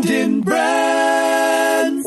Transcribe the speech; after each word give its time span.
Brandon 0.00 0.40
Brands. 0.42 2.06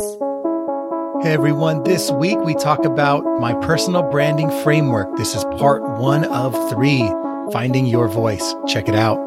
Hey 1.22 1.34
everyone, 1.34 1.84
this 1.84 2.10
week 2.10 2.40
we 2.40 2.54
talk 2.56 2.86
about 2.86 3.26
my 3.42 3.54
personal 3.66 4.02
branding 4.02 4.50
framework. 4.64 5.18
This 5.18 5.36
is 5.36 5.44
part 5.58 5.84
one 6.00 6.24
of 6.24 6.54
three 6.70 7.02
Finding 7.52 7.86
Your 7.86 8.08
Voice. 8.08 8.56
Check 8.66 8.88
it 8.88 8.96
out. 8.96 9.18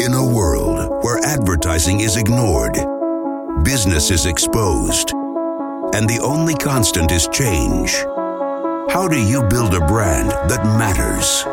In 0.00 0.14
a 0.14 0.34
world 0.34 1.04
where 1.04 1.18
advertising 1.26 2.00
is 2.00 2.16
ignored, 2.16 2.78
business 3.64 4.10
is 4.10 4.24
exposed, 4.24 5.12
and 5.92 6.08
the 6.08 6.20
only 6.22 6.54
constant 6.54 7.12
is 7.12 7.28
change, 7.28 8.02
how 8.90 9.06
do 9.06 9.20
you 9.20 9.42
build 9.42 9.74
a 9.74 9.80
brand 9.80 10.30
that 10.50 10.64
matters? 10.78 11.44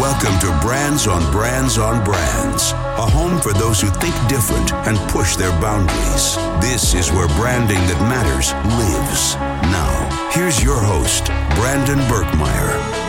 Welcome 0.00 0.38
to 0.40 0.66
Brands 0.66 1.06
on 1.06 1.30
Brands 1.30 1.76
on 1.78 2.02
Brands, 2.04 2.72
a 2.72 3.06
home 3.06 3.40
for 3.40 3.52
those 3.52 3.80
who 3.80 3.88
think 3.88 4.14
different 4.28 4.72
and 4.86 4.96
push 5.10 5.36
their 5.36 5.50
boundaries. 5.60 6.36
This 6.60 6.94
is 6.94 7.12
where 7.12 7.28
branding 7.36 7.80
that 7.86 8.00
matters 8.08 8.52
lives. 8.78 9.34
Now, 9.70 10.30
here's 10.32 10.62
your 10.62 10.80
host, 10.80 11.26
Brandon 11.56 11.98
Birkmeyer. 12.08 13.07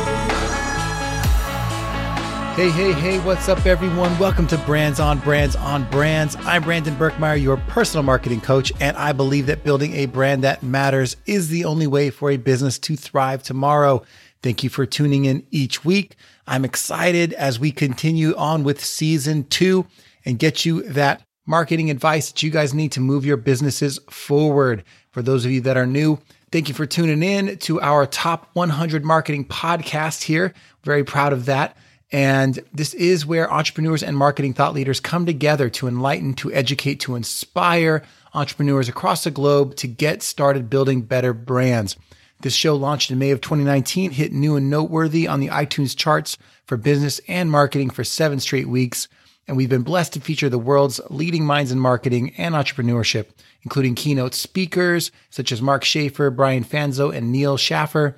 Hey, 2.59 2.71
hey, 2.71 2.91
hey, 2.91 3.19
what's 3.19 3.47
up, 3.47 3.65
everyone? 3.65 4.19
Welcome 4.19 4.45
to 4.47 4.57
Brands 4.57 4.99
on 4.99 5.19
Brands 5.19 5.55
on 5.55 5.89
Brands. 5.89 6.35
I'm 6.41 6.61
Brandon 6.61 6.93
Birkmeyer, 6.93 7.41
your 7.41 7.55
personal 7.55 8.03
marketing 8.03 8.41
coach, 8.41 8.73
and 8.81 8.97
I 8.97 9.13
believe 9.13 9.45
that 9.45 9.63
building 9.63 9.93
a 9.93 10.07
brand 10.07 10.43
that 10.43 10.61
matters 10.61 11.15
is 11.25 11.47
the 11.47 11.63
only 11.63 11.87
way 11.87 12.09
for 12.09 12.31
a 12.31 12.35
business 12.35 12.77
to 12.79 12.97
thrive 12.97 13.43
tomorrow. 13.43 14.03
Thank 14.43 14.61
you 14.61 14.69
for 14.69 14.85
tuning 14.85 15.23
in 15.23 15.47
each 15.51 15.85
week. 15.85 16.17
I'm 16.47 16.65
excited 16.65 17.31
as 17.31 17.61
we 17.61 17.71
continue 17.71 18.35
on 18.35 18.65
with 18.65 18.83
season 18.83 19.45
two 19.45 19.87
and 20.25 20.37
get 20.37 20.65
you 20.65 20.83
that 20.83 21.23
marketing 21.45 21.89
advice 21.89 22.29
that 22.29 22.43
you 22.43 22.49
guys 22.49 22.73
need 22.73 22.91
to 22.91 22.99
move 22.99 23.25
your 23.25 23.37
businesses 23.37 24.01
forward. 24.09 24.83
For 25.11 25.21
those 25.21 25.45
of 25.45 25.51
you 25.51 25.61
that 25.61 25.77
are 25.77 25.87
new, 25.87 26.19
thank 26.51 26.67
you 26.67 26.73
for 26.75 26.85
tuning 26.85 27.23
in 27.23 27.57
to 27.59 27.79
our 27.79 28.05
top 28.05 28.49
100 28.51 29.05
marketing 29.05 29.45
podcast 29.45 30.23
here. 30.23 30.53
Very 30.83 31.05
proud 31.05 31.31
of 31.31 31.45
that. 31.45 31.77
And 32.11 32.59
this 32.73 32.93
is 32.95 33.25
where 33.25 33.51
entrepreneurs 33.51 34.01
and 34.01 34.17
marketing 34.17 34.53
thought 34.53 34.73
leaders 34.73 34.99
come 34.99 35.25
together 35.25 35.69
to 35.71 35.87
enlighten, 35.87 36.33
to 36.35 36.51
educate, 36.51 36.99
to 37.01 37.15
inspire 37.15 38.03
entrepreneurs 38.33 38.89
across 38.89 39.23
the 39.23 39.31
globe 39.31 39.75
to 39.75 39.87
get 39.87 40.23
started 40.23 40.69
building 40.69 41.01
better 41.01 41.33
brands. 41.33 41.95
This 42.41 42.53
show 42.53 42.75
launched 42.75 43.11
in 43.11 43.19
May 43.19 43.31
of 43.31 43.41
2019, 43.41 44.11
hit 44.11 44.31
new 44.31 44.55
and 44.55 44.69
noteworthy 44.69 45.27
on 45.27 45.39
the 45.39 45.49
iTunes 45.49 45.95
charts 45.95 46.37
for 46.65 46.77
business 46.77 47.19
and 47.27 47.51
marketing 47.51 47.89
for 47.89 48.03
seven 48.03 48.39
straight 48.39 48.69
weeks. 48.69 49.07
And 49.47 49.57
we've 49.57 49.69
been 49.69 49.81
blessed 49.81 50.13
to 50.13 50.21
feature 50.21 50.47
the 50.47 50.57
world's 50.57 51.01
leading 51.09 51.45
minds 51.45 51.71
in 51.71 51.79
marketing 51.79 52.33
and 52.37 52.55
entrepreneurship, 52.55 53.25
including 53.63 53.95
keynote 53.95 54.35
speakers 54.35 55.11
such 55.29 55.51
as 55.51 55.61
Mark 55.61 55.83
Schaefer, 55.83 56.29
Brian 56.29 56.63
Fanzo, 56.63 57.13
and 57.13 57.31
Neal 57.31 57.57
Schaffer, 57.57 58.15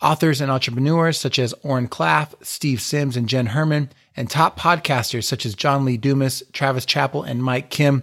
authors 0.00 0.40
and 0.40 0.50
entrepreneurs 0.50 1.18
such 1.18 1.38
as 1.38 1.54
Oren 1.62 1.88
Klaff, 1.88 2.34
Steve 2.42 2.80
Sims, 2.80 3.16
and 3.16 3.28
Jenn 3.28 3.46
Herman, 3.46 3.90
and 4.16 4.28
top 4.28 4.58
podcasters 4.58 5.24
such 5.24 5.44
as 5.44 5.54
John 5.54 5.84
Lee 5.84 5.96
Dumas, 5.96 6.42
Travis 6.52 6.84
Chappell, 6.84 7.22
and 7.22 7.42
Mike 7.42 7.70
Kim. 7.70 8.02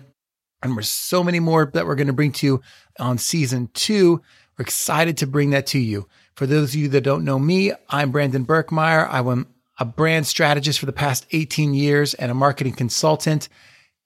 And 0.61 0.75
there's 0.75 0.91
so 0.91 1.23
many 1.23 1.39
more 1.39 1.69
that 1.73 1.85
we're 1.85 1.95
going 1.95 2.07
to 2.07 2.13
bring 2.13 2.31
to 2.33 2.45
you 2.45 2.61
on 2.99 3.17
season 3.17 3.69
two. 3.73 4.21
We're 4.57 4.63
excited 4.63 5.17
to 5.17 5.27
bring 5.27 5.51
that 5.51 5.67
to 5.67 5.79
you. 5.79 6.07
For 6.35 6.45
those 6.45 6.69
of 6.69 6.75
you 6.75 6.87
that 6.89 7.01
don't 7.01 7.25
know 7.25 7.39
me, 7.39 7.71
I'm 7.89 8.11
Brandon 8.11 8.45
Birkmeyer. 8.45 9.07
I'm 9.09 9.47
a 9.79 9.85
brand 9.85 10.25
strategist 10.25 10.79
for 10.79 10.85
the 10.85 10.93
past 10.93 11.25
18 11.31 11.73
years 11.73 12.13
and 12.15 12.31
a 12.31 12.35
marketing 12.35 12.73
consultant. 12.73 13.49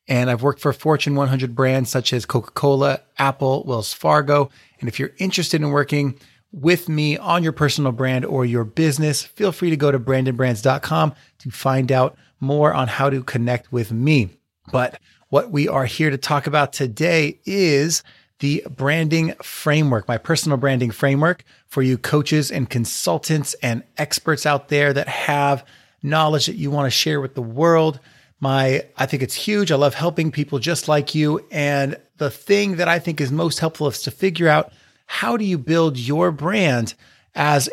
And 0.08 0.30
I've 0.30 0.44
worked 0.44 0.60
for 0.60 0.74
Fortune 0.74 1.16
100 1.16 1.56
brands 1.56 1.90
such 1.90 2.12
as 2.12 2.26
Coca 2.26 2.52
Cola, 2.52 3.02
Apple, 3.18 3.64
Wells 3.66 3.94
Fargo. 3.94 4.50
And 4.80 4.90
if 4.90 5.00
you're 5.00 5.12
interested 5.20 5.62
in 5.62 5.70
working 5.70 6.20
with 6.52 6.90
me 6.90 7.18
on 7.18 7.44
your 7.44 7.54
personal 7.54 7.92
brand 7.92 8.26
or 8.26 8.46
your 8.46 8.64
business, 8.64 9.24
feel 9.24 9.52
free 9.52 9.70
to 9.70 9.78
go 9.78 9.92
to 9.92 10.00
brandonbrands.com 10.00 11.14
to 11.40 11.52
find 11.52 11.92
out 11.92 12.18
more 12.40 12.74
on 12.74 12.88
how 12.88 13.10
to 13.10 13.24
connect 13.24 13.72
with 13.72 13.92
me. 13.92 14.30
But 14.72 15.00
what 15.30 15.52
we 15.52 15.68
are 15.68 15.86
here 15.86 16.10
to 16.10 16.18
talk 16.18 16.48
about 16.48 16.74
today 16.74 17.40
is 17.46 18.04
the 18.40 18.64
branding 18.70 19.34
framework, 19.42 20.08
my 20.08 20.18
personal 20.18 20.58
branding 20.58 20.92
framework 20.92 21.44
for 21.68 21.82
you 21.82 21.98
coaches 21.98 22.52
and 22.52 22.70
consultants 22.70 23.54
and 23.62 23.84
experts 23.98 24.46
out 24.46 24.68
there 24.68 24.92
that 24.92 25.08
have 25.08 25.66
knowledge 26.04 26.48
that 26.48 26.56
you 26.56 26.72
want 26.72 26.88
to 26.88 26.92
share 26.92 27.22
with 27.22 27.36
the 27.36 27.42
world. 27.42 28.00
My, 28.40 28.84
I 28.98 29.06
think 29.06 29.22
it's 29.22 29.36
huge. 29.36 29.72
I 29.72 29.76
love 29.76 29.94
helping 29.94 30.32
people 30.32 30.58
just 30.58 30.88
like 30.88 31.14
you. 31.14 31.46
And 31.52 31.98
the 32.18 32.32
thing 32.32 32.78
that 32.78 32.88
I 32.88 32.98
think 32.98 33.22
is 33.22 33.32
most 33.32 33.60
helpful 33.60 33.88
is 33.88 34.02
to 34.02 34.12
figure 34.12 34.48
out 34.48 34.74
how 35.12 35.36
do 35.36 35.44
you 35.44 35.58
build 35.58 35.98
your 35.98 36.32
brand 36.32 36.94
as 37.36 37.70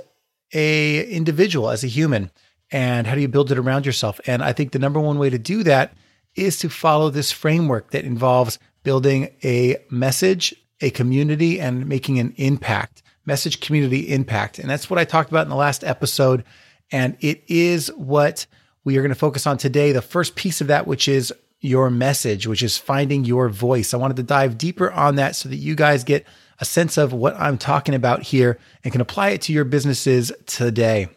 a 0.53 1.06
individual, 1.09 1.71
as 1.71 1.84
a 1.84 1.87
human, 1.87 2.32
and 2.72 3.06
how 3.06 3.15
do 3.15 3.21
you 3.21 3.28
build 3.28 3.53
it 3.53 3.59
around 3.59 3.87
yourself? 3.87 4.21
And 4.26 4.43
I 4.43 4.53
think 4.53 4.72
the 4.72 4.81
number 4.81 4.99
one 4.99 5.21
way 5.21 5.31
to 5.31 5.38
do 5.38 5.62
that 5.62 5.94
is 6.34 6.59
to 6.59 6.69
follow 6.69 7.10
this 7.10 7.31
framework 7.31 7.93
that 7.93 8.04
involves 8.04 8.59
building 8.82 9.31
a 9.44 9.76
message, 9.88 10.53
a 10.81 10.91
community, 10.91 11.60
and 11.60 11.87
making 11.87 12.19
an 12.19 12.34
impact. 12.38 13.03
Message, 13.25 13.60
community, 13.60 14.12
impact. 14.12 14.59
And 14.59 14.69
that's 14.69 14.91
what 14.91 14.99
I 14.99 15.05
talked 15.05 15.31
about 15.31 15.47
in 15.47 15.50
the 15.50 15.55
last 15.55 15.84
episode. 15.84 16.43
And 16.91 17.16
it 17.20 17.44
is 17.47 17.87
what 17.94 18.47
we 18.82 18.97
are 18.97 19.03
going 19.03 19.10
to 19.10 19.15
focus 19.15 19.47
on 19.47 19.59
today. 19.59 19.93
The 19.93 20.03
first 20.03 20.34
piece 20.34 20.60
of 20.60 20.66
that, 20.66 20.88
which 20.88 21.06
is 21.06 21.32
your 21.60 21.88
message, 21.88 22.49
which 22.49 22.65
is 22.65 22.78
finding 22.78 23.25
your 23.25 23.49
voice. 23.49 23.94
I 23.94 23.97
wanted 23.97 24.16
to 24.16 24.25
dive 24.25 24.59
deeper 24.59 24.91
on 24.91 25.15
that 25.16 25.37
so 25.37 25.49
that 25.49 25.56
you 25.56 25.76
guys 25.76 26.03
get 26.03 26.26
a 26.60 26.64
sense 26.64 26.96
of 26.96 27.12
what 27.12 27.38
I'm 27.38 27.58
talking 27.58 27.94
about 27.94 28.22
here 28.22 28.58
and 28.82 28.92
can 28.92 29.00
apply 29.00 29.30
it 29.30 29.42
to 29.42 29.52
your 29.52 29.64
businesses 29.64 30.32
today. 30.46 31.08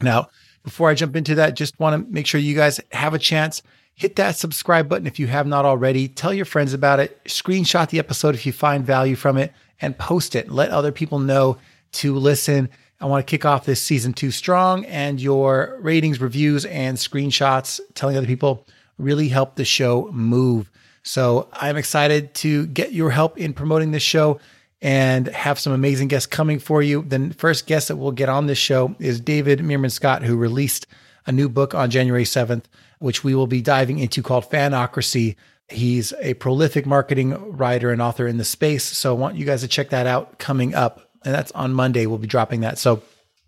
Now, 0.00 0.28
before 0.62 0.90
I 0.90 0.94
jump 0.94 1.16
into 1.16 1.36
that, 1.36 1.54
just 1.54 1.78
want 1.78 2.04
to 2.04 2.12
make 2.12 2.26
sure 2.26 2.40
you 2.40 2.54
guys 2.54 2.80
have 2.92 3.14
a 3.14 3.18
chance. 3.18 3.62
Hit 3.94 4.16
that 4.16 4.36
subscribe 4.36 4.88
button 4.88 5.06
if 5.06 5.18
you 5.18 5.26
have 5.26 5.46
not 5.46 5.64
already. 5.64 6.08
Tell 6.08 6.32
your 6.32 6.44
friends 6.44 6.72
about 6.72 7.00
it. 7.00 7.22
Screenshot 7.24 7.90
the 7.90 7.98
episode 7.98 8.34
if 8.34 8.46
you 8.46 8.52
find 8.52 8.84
value 8.84 9.16
from 9.16 9.36
it 9.36 9.52
and 9.80 9.98
post 9.98 10.34
it. 10.34 10.50
Let 10.50 10.70
other 10.70 10.92
people 10.92 11.18
know 11.18 11.58
to 11.92 12.16
listen. 12.16 12.68
I 13.00 13.06
want 13.06 13.26
to 13.26 13.30
kick 13.30 13.44
off 13.44 13.66
this 13.66 13.82
season 13.82 14.12
two 14.12 14.30
strong, 14.30 14.84
and 14.86 15.20
your 15.20 15.78
ratings, 15.80 16.20
reviews, 16.20 16.64
and 16.64 16.96
screenshots 16.96 17.80
telling 17.94 18.16
other 18.16 18.26
people 18.26 18.66
really 18.96 19.28
help 19.28 19.56
the 19.56 19.64
show 19.64 20.08
move. 20.12 20.70
So 21.02 21.48
I'm 21.52 21.76
excited 21.76 22.32
to 22.34 22.66
get 22.66 22.92
your 22.92 23.10
help 23.10 23.36
in 23.36 23.52
promoting 23.54 23.90
this 23.90 24.04
show 24.04 24.38
and 24.82 25.28
have 25.28 25.60
some 25.60 25.72
amazing 25.72 26.08
guests 26.08 26.26
coming 26.26 26.58
for 26.58 26.82
you. 26.82 27.02
The 27.02 27.32
first 27.38 27.66
guest 27.66 27.88
that 27.88 27.96
we'll 27.96 28.10
get 28.10 28.28
on 28.28 28.46
this 28.46 28.58
show 28.58 28.96
is 28.98 29.20
David 29.20 29.60
Meerman 29.60 29.92
Scott, 29.92 30.24
who 30.24 30.36
released 30.36 30.88
a 31.24 31.30
new 31.30 31.48
book 31.48 31.72
on 31.72 31.88
January 31.88 32.24
7th, 32.24 32.64
which 32.98 33.22
we 33.22 33.34
will 33.34 33.46
be 33.46 33.62
diving 33.62 34.00
into 34.00 34.22
called 34.22 34.50
Fanocracy. 34.50 35.36
He's 35.68 36.12
a 36.20 36.34
prolific 36.34 36.84
marketing 36.84 37.56
writer 37.56 37.92
and 37.92 38.02
author 38.02 38.26
in 38.26 38.38
the 38.38 38.44
space. 38.44 38.82
So 38.84 39.14
I 39.14 39.18
want 39.18 39.36
you 39.36 39.46
guys 39.46 39.60
to 39.60 39.68
check 39.68 39.90
that 39.90 40.08
out 40.08 40.38
coming 40.38 40.74
up. 40.74 41.08
And 41.24 41.32
that's 41.32 41.52
on 41.52 41.72
Monday. 41.72 42.06
We'll 42.06 42.18
be 42.18 42.26
dropping 42.26 42.62
that. 42.62 42.76
So 42.78 43.02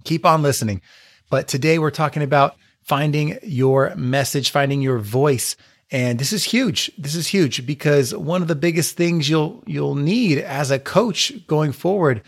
keep 0.05 0.25
on 0.25 0.43
listening. 0.43 0.83
But 1.31 1.49
today 1.49 1.81
we're 1.81 1.91
talking 1.91 2.23
about 2.23 2.55
finding 2.83 3.39
your 3.43 3.93
message, 3.97 4.51
finding 4.51 4.81
your 4.83 5.01
voice. 5.01 5.57
And 5.95 6.19
this 6.19 6.33
is 6.33 6.43
huge. 6.43 6.91
This 6.99 7.15
is 7.15 7.29
huge 7.29 7.65
because 7.65 8.13
one 8.13 8.43
of 8.43 8.49
the 8.49 8.57
biggest 8.57 8.97
things 8.97 9.29
you'll 9.29 9.63
you'll 9.65 9.95
need 9.95 10.39
as 10.39 10.73
a 10.73 10.81
coach 10.81 11.33
going 11.47 11.71
forward 11.71 12.21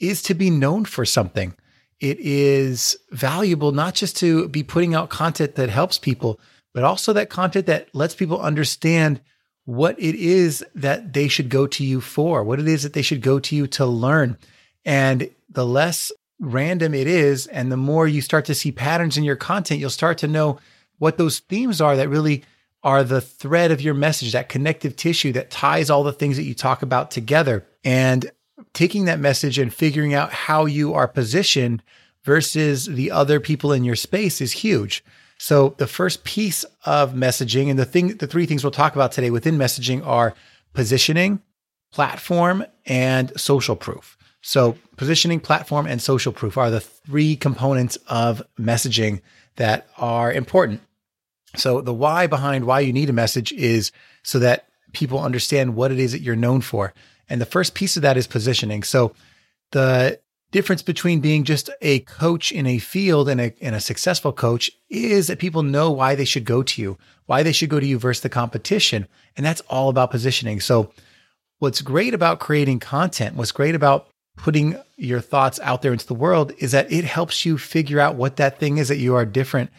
is 0.00 0.20
to 0.22 0.34
be 0.34 0.50
known 0.50 0.84
for 0.84 1.04
something. 1.04 1.54
It 2.00 2.18
is 2.18 2.98
valuable 3.12 3.70
not 3.70 3.94
just 3.94 4.16
to 4.16 4.48
be 4.48 4.64
putting 4.64 4.96
out 4.96 5.10
content 5.10 5.54
that 5.54 5.68
helps 5.68 5.96
people, 5.96 6.40
but 6.72 6.82
also 6.82 7.12
that 7.12 7.30
content 7.30 7.66
that 7.66 7.94
lets 7.94 8.16
people 8.16 8.40
understand 8.40 9.20
what 9.64 9.96
it 10.00 10.16
is 10.16 10.66
that 10.74 11.12
they 11.12 11.28
should 11.28 11.50
go 11.50 11.68
to 11.68 11.84
you 11.84 12.00
for, 12.00 12.42
what 12.42 12.58
it 12.58 12.66
is 12.66 12.82
that 12.82 12.94
they 12.94 13.02
should 13.02 13.22
go 13.22 13.38
to 13.38 13.54
you 13.54 13.68
to 13.68 13.86
learn. 13.86 14.36
And 14.84 15.30
the 15.48 15.64
less 15.64 16.10
random 16.40 16.94
it 16.94 17.06
is, 17.06 17.46
and 17.46 17.70
the 17.70 17.76
more 17.76 18.08
you 18.08 18.20
start 18.20 18.44
to 18.46 18.56
see 18.56 18.72
patterns 18.72 19.16
in 19.16 19.22
your 19.22 19.36
content, 19.36 19.78
you'll 19.78 19.88
start 19.90 20.18
to 20.18 20.26
know 20.26 20.58
what 20.98 21.16
those 21.16 21.38
themes 21.38 21.80
are 21.80 21.96
that 21.96 22.08
really 22.08 22.42
are 22.84 23.02
the 23.02 23.20
thread 23.20 23.72
of 23.72 23.80
your 23.80 23.94
message, 23.94 24.32
that 24.32 24.48
connective 24.48 24.94
tissue 24.94 25.32
that 25.32 25.50
ties 25.50 25.90
all 25.90 26.04
the 26.04 26.12
things 26.12 26.36
that 26.36 26.44
you 26.44 26.54
talk 26.54 26.82
about 26.82 27.10
together. 27.10 27.66
And 27.82 28.30
taking 28.74 29.06
that 29.06 29.18
message 29.18 29.58
and 29.58 29.72
figuring 29.72 30.14
out 30.14 30.32
how 30.32 30.66
you 30.66 30.94
are 30.94 31.08
positioned 31.08 31.82
versus 32.24 32.86
the 32.86 33.10
other 33.10 33.40
people 33.40 33.72
in 33.72 33.84
your 33.84 33.96
space 33.96 34.40
is 34.40 34.52
huge. 34.52 35.02
So 35.38 35.74
the 35.78 35.86
first 35.86 36.24
piece 36.24 36.64
of 36.84 37.14
messaging 37.14 37.68
and 37.68 37.78
the 37.78 37.84
thing 37.84 38.16
the 38.16 38.26
three 38.26 38.46
things 38.46 38.62
we'll 38.62 38.70
talk 38.70 38.94
about 38.94 39.12
today 39.12 39.30
within 39.30 39.58
messaging 39.58 40.06
are 40.06 40.34
positioning, 40.74 41.40
platform, 41.92 42.64
and 42.86 43.38
social 43.40 43.76
proof. 43.76 44.16
So, 44.46 44.76
positioning, 44.98 45.40
platform, 45.40 45.86
and 45.86 46.02
social 46.02 46.30
proof 46.30 46.58
are 46.58 46.70
the 46.70 46.80
three 46.80 47.34
components 47.34 47.96
of 48.08 48.42
messaging 48.60 49.22
that 49.56 49.88
are 49.96 50.30
important. 50.30 50.82
So, 51.56 51.80
the 51.80 51.94
why 51.94 52.26
behind 52.26 52.64
why 52.64 52.80
you 52.80 52.92
need 52.92 53.10
a 53.10 53.14
message 53.14 53.52
is 53.52 53.92
so 54.22 54.38
that 54.40 54.68
people 54.92 55.20
understand 55.20 55.74
what 55.74 55.92
it 55.92 55.98
is 55.98 56.12
that 56.12 56.20
you're 56.20 56.36
known 56.36 56.60
for. 56.60 56.94
And 57.28 57.40
the 57.40 57.46
first 57.46 57.74
piece 57.74 57.96
of 57.96 58.02
that 58.02 58.16
is 58.16 58.26
positioning. 58.26 58.82
So, 58.82 59.14
the 59.72 60.20
difference 60.50 60.82
between 60.82 61.20
being 61.20 61.44
just 61.44 61.68
a 61.82 62.00
coach 62.00 62.52
in 62.52 62.64
a 62.66 62.78
field 62.78 63.28
and 63.28 63.40
a, 63.40 63.54
and 63.60 63.74
a 63.74 63.80
successful 63.80 64.32
coach 64.32 64.70
is 64.88 65.26
that 65.26 65.40
people 65.40 65.64
know 65.64 65.90
why 65.90 66.14
they 66.14 66.24
should 66.24 66.44
go 66.44 66.62
to 66.62 66.80
you, 66.80 66.96
why 67.26 67.42
they 67.42 67.50
should 67.50 67.70
go 67.70 67.80
to 67.80 67.86
you 67.86 67.98
versus 67.98 68.22
the 68.22 68.28
competition. 68.28 69.08
And 69.36 69.44
that's 69.44 69.62
all 69.62 69.88
about 69.88 70.10
positioning. 70.10 70.60
So, 70.60 70.92
what's 71.58 71.80
great 71.80 72.14
about 72.14 72.40
creating 72.40 72.80
content, 72.80 73.36
what's 73.36 73.52
great 73.52 73.74
about 73.74 74.08
putting 74.36 74.76
your 74.96 75.20
thoughts 75.20 75.60
out 75.60 75.82
there 75.82 75.92
into 75.92 76.06
the 76.06 76.14
world 76.14 76.52
is 76.58 76.72
that 76.72 76.90
it 76.90 77.04
helps 77.04 77.44
you 77.44 77.56
figure 77.58 78.00
out 78.00 78.16
what 78.16 78.36
that 78.36 78.58
thing 78.58 78.78
is 78.78 78.88
that 78.88 78.98
you 78.98 79.14
are 79.14 79.24
different 79.24 79.70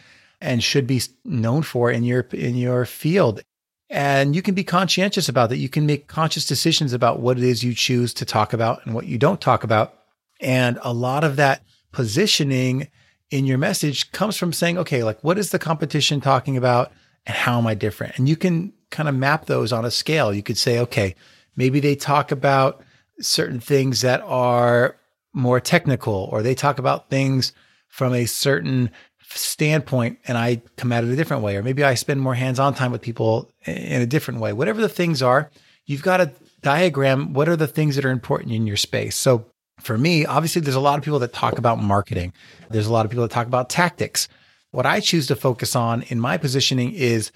and 0.45 0.63
should 0.63 0.88
be 0.88 1.01
known 1.24 1.63
for 1.63 1.92
in 1.92 2.03
your 2.03 2.21
in 2.31 2.56
your 2.56 2.86
field. 2.86 3.42
And 3.89 4.36
you 4.36 4.42
can 4.42 4.56
be 4.56 4.63
conscientious 4.63 5.30
about 5.30 5.50
that. 5.50 5.57
You 5.57 5.69
can 5.69 5.86
make 5.86 6.07
conscious 6.07 6.45
decisions 6.45 6.94
about 6.94 7.19
what 7.19 7.38
it 7.38 7.44
is 7.44 7.63
you 7.63 7.74
choose 7.74 8.13
to 8.15 8.25
talk 8.25 8.53
about 8.53 8.86
and 8.86 8.95
what 8.95 9.06
you 9.06 9.18
don't 9.18 9.42
talk 9.42 9.63
about 9.63 9.94
and 10.39 10.80
a 10.81 10.94
lot 10.94 11.24
of 11.24 11.36
that 11.38 11.63
positioning 11.92 12.89
in 13.31 13.45
your 13.45 13.57
message 13.57 14.12
comes 14.12 14.38
from 14.38 14.53
saying, 14.53 14.77
okay, 14.77 15.03
like 15.03 15.24
what 15.24 15.38
is 15.38 15.51
the 15.51 15.59
competition 15.59 16.21
talking 16.21 16.57
about 16.57 16.91
and 17.25 17.36
how 17.36 17.57
am 17.57 17.68
I 17.68 17.74
different? 17.74 18.18
And 18.18 18.30
you 18.30 18.36
can 18.36 18.74
kind 18.91 19.09
of 19.09 19.15
map 19.15 19.45
those 19.45 19.74
on 19.74 19.86
a 19.86 19.91
scale. 19.91 20.33
You 20.33 20.44
could 20.44 20.57
say, 20.57 20.80
okay, 20.80 21.15
maybe 21.56 21.80
they 21.80 21.95
talk 21.95 22.31
about 22.31 22.83
certain 23.19 23.59
things 23.59 24.01
that 24.01 24.21
are 24.21 24.98
more 25.33 25.59
technical 25.59 26.30
or 26.31 26.41
they 26.41 26.56
talk 26.56 26.80
about 26.80 27.09
things 27.09 27.53
from 27.88 28.13
a 28.13 28.25
certain 28.25 28.91
standpoint 29.30 30.19
and 30.27 30.38
I 30.38 30.62
come 30.77 30.92
at 30.92 31.04
it 31.04 31.10
a 31.10 31.16
different 31.16 31.44
way. 31.44 31.56
Or 31.57 31.63
maybe 31.63 31.83
I 31.83 31.95
spend 31.95 32.22
more 32.22 32.36
hands 32.36 32.60
on 32.60 32.74
time 32.74 32.92
with 32.92 33.01
people 33.01 33.51
in 33.66 34.01
a 34.01 34.06
different 34.06 34.39
way. 34.39 34.54
Whatever 34.54 34.81
the 34.81 34.89
things 34.89 35.22
are, 35.22 35.50
you've 35.86 36.04
got 36.04 36.18
to 36.18 36.31
diagram 36.62 37.33
what 37.33 37.50
are 37.50 37.56
the 37.56 37.68
things 37.68 37.95
that 37.95 38.06
are 38.06 38.12
important 38.12 38.51
in 38.51 38.68
your 38.68 38.77
space. 38.77 39.16
So 39.16 39.45
for 39.80 39.98
me, 39.98 40.25
obviously, 40.25 40.62
there's 40.62 40.75
a 40.75 40.80
lot 40.80 40.98
of 40.98 41.04
people 41.04 41.19
that 41.19 41.33
talk 41.33 41.57
about 41.57 41.81
marketing. 41.81 42.33
There's 42.69 42.88
a 42.88 42.94
lot 42.94 43.06
of 43.06 43.12
people 43.12 43.24
that 43.24 43.31
talk 43.31 43.48
about 43.48 43.69
tactics. 43.69 44.27
What 44.72 44.86
I 44.86 45.00
choose 45.00 45.27
to 45.27 45.36
focus 45.36 45.75
on 45.75 46.04
in 46.04 46.19
my 46.19 46.38
positioning 46.38 46.94
is 46.94 47.31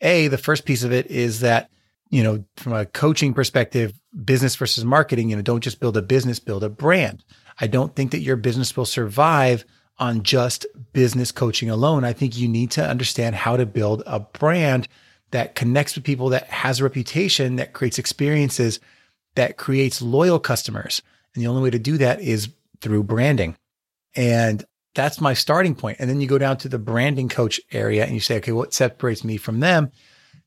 A, 0.00 0.28
the 0.28 0.38
first 0.38 0.64
piece 0.64 0.84
of 0.84 0.92
it 0.92 1.06
is 1.06 1.40
that, 1.40 1.70
you 2.10 2.22
know, 2.22 2.44
from 2.56 2.72
a 2.72 2.86
coaching 2.86 3.34
perspective, 3.34 3.92
business 4.24 4.56
versus 4.56 4.84
marketing, 4.84 5.30
you 5.30 5.36
know, 5.36 5.42
don't 5.42 5.62
just 5.62 5.80
build 5.80 5.96
a 5.96 6.02
business, 6.02 6.38
build 6.38 6.64
a 6.64 6.68
brand. 6.68 7.24
I 7.60 7.66
don't 7.66 7.94
think 7.94 8.10
that 8.10 8.20
your 8.20 8.36
business 8.36 8.76
will 8.76 8.86
survive 8.86 9.64
on 10.02 10.24
just 10.24 10.66
business 10.92 11.30
coaching 11.30 11.70
alone. 11.70 12.02
I 12.02 12.12
think 12.12 12.36
you 12.36 12.48
need 12.48 12.72
to 12.72 12.84
understand 12.84 13.36
how 13.36 13.56
to 13.56 13.64
build 13.64 14.02
a 14.04 14.18
brand 14.18 14.88
that 15.30 15.54
connects 15.54 15.94
with 15.94 16.02
people, 16.02 16.28
that 16.30 16.48
has 16.48 16.80
a 16.80 16.82
reputation, 16.82 17.54
that 17.54 17.72
creates 17.72 18.00
experiences, 18.00 18.80
that 19.36 19.58
creates 19.58 20.02
loyal 20.02 20.40
customers. 20.40 21.02
And 21.34 21.44
the 21.44 21.46
only 21.46 21.62
way 21.62 21.70
to 21.70 21.78
do 21.78 21.98
that 21.98 22.20
is 22.20 22.48
through 22.80 23.04
branding. 23.04 23.56
And 24.16 24.64
that's 24.96 25.20
my 25.20 25.34
starting 25.34 25.76
point. 25.76 25.98
And 26.00 26.10
then 26.10 26.20
you 26.20 26.26
go 26.26 26.36
down 26.36 26.56
to 26.58 26.68
the 26.68 26.80
branding 26.80 27.28
coach 27.28 27.60
area 27.70 28.04
and 28.04 28.12
you 28.12 28.20
say, 28.20 28.38
okay, 28.38 28.50
what 28.50 28.74
separates 28.74 29.22
me 29.22 29.36
from 29.36 29.60
them? 29.60 29.92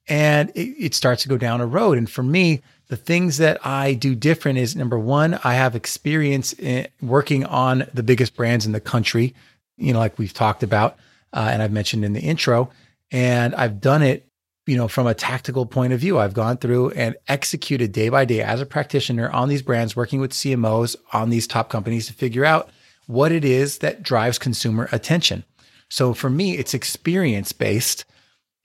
And 0.10 0.50
it, 0.50 0.76
it, 0.78 0.94
starts 0.94 1.24
to 1.24 1.30
go 1.30 1.38
down 1.38 1.62
a 1.62 1.66
road. 1.66 1.98
And 1.98 2.12
for 2.12 2.24
me, 2.24 2.62
the 2.88 2.98
things 2.98 3.38
that 3.38 3.66
I 3.66 3.94
do 3.94 4.16
different 4.16 4.60
is 4.60 4.76
number 4.76 5.00
one, 5.00 5.40
I 5.44 5.56
have 5.56 5.76
experience 5.76 6.54
in 6.54 6.88
working 7.02 7.46
on 7.46 7.88
the 7.94 8.04
biggest 8.04 8.36
brands 8.36 8.66
in 8.66 8.72
the 8.72 8.80
country, 8.80 9.34
you 9.78 9.94
know, 9.94 10.00
like 10.00 10.18
we've 10.20 10.34
talked 10.34 10.64
about, 10.64 10.98
uh, 11.34 11.50
and 11.52 11.62
I've 11.62 11.72
mentioned 11.72 12.06
in 12.06 12.14
the 12.14 12.22
intro. 12.22 12.70
And 13.12 13.56
I've 13.56 13.82
done 13.82 14.02
it 14.02 14.26
you 14.66 14.78
know, 14.78 14.88
from 14.88 15.06
a 15.06 15.14
tactical 15.14 15.66
point 15.66 15.94
of 15.94 16.00
view, 16.00 16.18
I've 16.18 16.34
gone 16.34 16.58
through 16.58 16.92
and 16.92 17.16
executed 17.28 17.92
day 17.92 18.10
by 18.10 18.26
day 18.26 18.42
as 18.42 18.62
a 18.62 18.66
practitioner 18.66 19.30
on 19.30 19.48
these 19.48 19.62
brands, 19.62 19.96
working 19.96 20.20
with 20.20 20.32
CMOs 20.32 20.96
on 21.14 21.30
these 21.30 21.46
top 21.46 21.70
companies 21.70 22.08
to 22.08 22.14
figure 22.14 22.46
out 22.46 22.70
what 23.06 23.32
it 23.32 23.46
is 23.46 23.80
that 23.80 24.02
drives 24.02 24.40
consumer 24.40 24.90
attention. 24.92 25.44
So 25.90 26.14
for 26.14 26.30
me, 26.30 26.58
it's 26.58 26.74
experience 26.74 27.52
based 27.52 28.06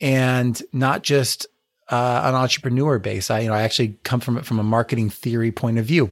and 0.01 0.61
not 0.73 1.03
just 1.03 1.47
uh, 1.91 2.23
an 2.25 2.35
entrepreneur 2.35 2.99
base. 2.99 3.31
I, 3.31 3.41
you 3.41 3.49
know, 3.49 3.55
I 3.55 3.63
actually 3.63 3.99
come 4.05 4.21
from 4.21 4.39
it 4.39 4.47
from 4.47 4.59
a 4.59 4.65
marketing 4.65 5.11
theory 5.11 5.53
point 5.53 5.79
of 5.79 5.85
view. 5.85 6.09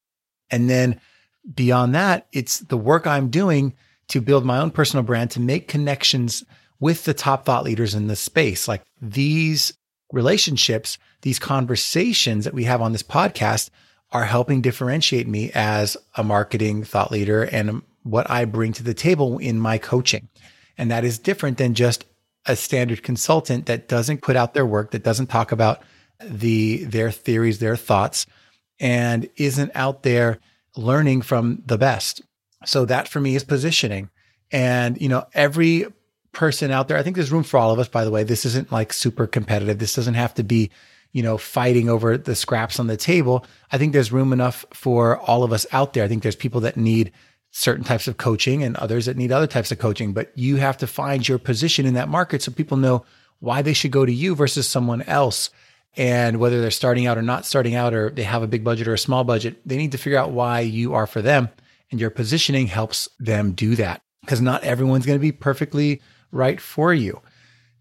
And 0.51 0.69
then 0.69 1.01
beyond 1.55 1.95
that, 1.95 2.27
it's 2.33 2.61
the 2.61 2.77
work 2.77 3.07
I'm 3.07 3.29
doing 3.29 3.75
to 4.09 4.21
build 4.21 4.45
my 4.45 4.59
own 4.59 4.71
personal 4.71 5.03
brand 5.03 5.31
to 5.33 5.41
make 5.41 5.69
connections 5.69 6.45
with 6.81 7.05
the 7.05 7.15
top 7.15 7.45
thought 7.45 7.65
leaders 7.65 7.95
in 7.95 8.07
the 8.07 8.17
space. 8.17 8.67
Like 8.67 8.83
these 9.01 9.75
relationships, 10.13 10.99
these 11.23 11.39
conversations 11.39 12.45
that 12.45 12.55
we 12.55 12.65
have 12.65 12.81
on 12.81 12.93
this 12.93 13.03
podcast 13.03 13.71
are 14.11 14.25
helping 14.25 14.63
differentiate 14.63 15.29
me 15.29 15.51
as 15.55 15.97
a 16.17 16.25
marketing 16.25 16.83
thought 16.83 17.13
leader 17.13 17.43
and 17.43 17.83
what 18.05 18.31
I 18.31 18.47
bring 18.47 18.73
to 18.75 18.83
the 18.83 18.95
table 18.95 19.39
in 19.39 19.59
my 19.59 19.77
coaching. 19.77 20.29
And 20.79 20.91
that 20.91 21.05
is 21.05 21.19
different 21.19 21.59
than 21.59 21.75
just 21.75 22.05
a 22.49 22.57
standard 22.57 23.03
consultant 23.03 23.67
that 23.67 23.89
doesn't 23.89 24.23
put 24.23 24.37
out 24.37 24.55
their 24.55 24.67
work, 24.67 24.91
that 24.91 25.05
doesn't 25.05 25.29
talk 25.29 25.53
about 25.53 25.83
the 26.21 26.85
their 26.85 27.11
theories, 27.13 27.59
their 27.59 27.77
thoughts, 27.77 28.27
and 28.81 29.29
isn't 29.37 29.71
out 29.75 30.03
there 30.03 30.39
learning 30.77 31.23
from 31.23 31.63
the 31.67 31.79
best. 31.79 32.23
So 32.65 32.85
that 32.87 33.07
for 33.07 33.21
me 33.21 33.37
is 33.37 33.45
positioning. 33.45 34.11
And 34.51 35.01
you 35.01 35.09
know, 35.09 35.27
every 35.35 35.87
person 36.33 36.71
out 36.71 36.89
there. 36.89 36.97
I 36.97 37.03
think 37.03 37.17
there's 37.17 37.33
room 37.33 37.43
for 37.43 37.59
all 37.59 37.73
of 37.73 37.79
us, 37.79 37.89
by 37.89 38.05
the 38.05 38.11
way. 38.11 38.23
This 38.23 38.45
isn't 38.45 38.71
like 38.71 38.93
super 38.93 39.27
competitive. 39.27 39.79
This 39.79 39.95
doesn't 39.95 40.15
have 40.15 40.35
to 40.35 40.45
be, 40.45 40.71
you 41.13 41.23
know, 41.23 41.39
fighting 41.39 41.89
over 41.89 42.17
the 42.17 42.37
scraps 42.37 42.79
on 42.79 42.87
the 42.87 42.97
table. 42.97 43.45
I 43.73 43.79
think 43.79 43.93
there's 43.93 44.13
room 44.13 44.33
enough 44.33 44.65
for 44.73 45.19
all 45.19 45.43
of 45.43 45.53
us 45.53 45.67
out 45.73 45.93
there. 45.93 46.05
I 46.05 46.09
think 46.09 46.23
there's 46.23 46.37
people 46.37 46.61
that 46.61 46.77
need 46.77 47.13
certain 47.51 47.85
types 47.85 48.07
of 48.07 48.17
coaching 48.17 48.63
and 48.63 48.77
others 48.77 49.07
that 49.07 49.17
need 49.17 49.33
other 49.33 49.47
types 49.47 49.73
of 49.73 49.79
coaching, 49.79 50.13
but 50.13 50.31
you 50.37 50.57
have 50.57 50.77
to 50.77 50.87
find 50.87 51.27
your 51.27 51.39
position 51.39 51.87
in 51.87 51.95
that 51.95 52.09
market 52.09 52.43
so 52.43 52.53
people 52.53 52.77
know 52.77 53.05
why 53.41 53.63
they 53.63 53.73
should 53.73 53.91
go 53.91 54.05
to 54.05 54.13
you 54.13 54.35
versus 54.35 54.69
someone 54.69 55.03
else. 55.03 55.51
And 55.97 56.39
whether 56.39 56.61
they're 56.61 56.71
starting 56.71 57.07
out 57.07 57.19
or 57.19 57.23
not 57.23 57.47
starting 57.47 57.75
out, 57.75 57.95
or 57.95 58.11
they 58.11 58.23
have 58.23 58.43
a 58.43 58.49
big 58.49 58.63
budget 58.63 58.87
or 58.87 58.95
a 58.95 58.99
small 58.99 59.25
budget, 59.25 59.57
they 59.67 59.77
need 59.77 59.93
to 59.93 59.99
figure 59.99 60.19
out 60.19 60.31
why 60.31 60.61
you 60.61 60.95
are 60.95 61.07
for 61.07 61.23
them. 61.23 61.49
And 61.91 62.01
your 62.01 62.11
positioning 62.11 62.67
helps 62.67 63.09
them 63.19 63.53
do 63.53 63.75
that 63.77 64.03
because 64.21 64.41
not 64.41 64.63
everyone's 64.63 65.07
going 65.07 65.19
to 65.19 65.23
be 65.23 65.33
perfectly 65.33 66.03
right 66.31 66.61
for 66.61 66.93
you. 66.93 67.21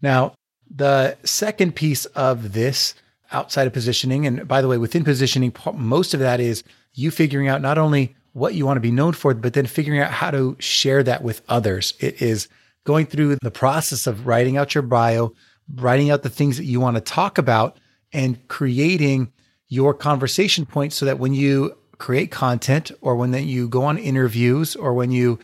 Now, 0.00 0.32
the 0.74 1.16
second 1.24 1.76
piece 1.76 2.06
of 2.06 2.52
this 2.52 2.94
outside 3.30 3.66
of 3.66 3.72
positioning, 3.72 4.26
and 4.26 4.48
by 4.48 4.62
the 4.62 4.68
way, 4.68 4.78
within 4.78 5.04
positioning, 5.04 5.54
most 5.74 6.14
of 6.14 6.20
that 6.20 6.40
is 6.40 6.64
you 6.94 7.10
figuring 7.10 7.48
out 7.48 7.60
not 7.60 7.78
only 7.78 8.16
what 8.38 8.54
you 8.54 8.64
want 8.64 8.76
to 8.76 8.80
be 8.80 8.90
known 8.90 9.12
for, 9.12 9.34
but 9.34 9.52
then 9.52 9.66
figuring 9.66 10.00
out 10.00 10.10
how 10.10 10.30
to 10.30 10.56
share 10.58 11.02
that 11.02 11.22
with 11.22 11.42
others. 11.48 11.94
It 12.00 12.22
is 12.22 12.48
going 12.84 13.06
through 13.06 13.36
the 13.42 13.50
process 13.50 14.06
of 14.06 14.26
writing 14.26 14.56
out 14.56 14.74
your 14.74 14.82
bio, 14.82 15.32
writing 15.74 16.10
out 16.10 16.22
the 16.22 16.30
things 16.30 16.56
that 16.56 16.64
you 16.64 16.80
want 16.80 16.96
to 16.96 17.00
talk 17.00 17.38
about, 17.38 17.78
and 18.12 18.46
creating 18.48 19.32
your 19.68 19.92
conversation 19.92 20.64
points 20.64 20.96
so 20.96 21.04
that 21.04 21.18
when 21.18 21.34
you 21.34 21.76
create 21.98 22.30
content 22.30 22.90
or 23.00 23.16
when 23.16 23.34
you 23.34 23.68
go 23.68 23.84
on 23.84 23.98
interviews 23.98 24.74
or 24.76 24.94
when 24.94 25.10
you 25.10 25.38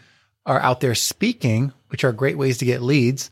are 0.46 0.60
out 0.60 0.80
there 0.80 0.94
speaking, 0.94 1.72
which 1.88 2.04
are 2.04 2.12
great 2.12 2.38
ways 2.38 2.58
to 2.58 2.64
get 2.64 2.82
leads, 2.82 3.30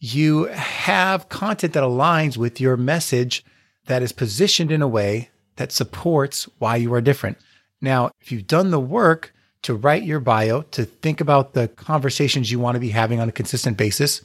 you 0.00 0.44
have 0.46 1.28
content 1.28 1.74
that 1.74 1.84
aligns 1.84 2.36
with 2.36 2.60
your 2.60 2.76
message 2.76 3.44
that 3.86 4.02
is 4.02 4.12
positioned 4.12 4.72
in 4.72 4.82
a 4.82 4.88
way 4.88 5.30
that 5.56 5.70
supports 5.70 6.48
why 6.58 6.76
you 6.76 6.92
are 6.94 7.00
different. 7.00 7.38
Now, 7.82 8.12
if 8.20 8.32
you've 8.32 8.46
done 8.46 8.70
the 8.70 8.80
work 8.80 9.34
to 9.62 9.74
write 9.74 10.04
your 10.04 10.20
bio, 10.20 10.62
to 10.62 10.84
think 10.84 11.20
about 11.20 11.52
the 11.52 11.68
conversations 11.68 12.50
you 12.50 12.58
want 12.58 12.76
to 12.76 12.80
be 12.80 12.88
having 12.88 13.20
on 13.20 13.28
a 13.28 13.32
consistent 13.32 13.76
basis, 13.76 14.24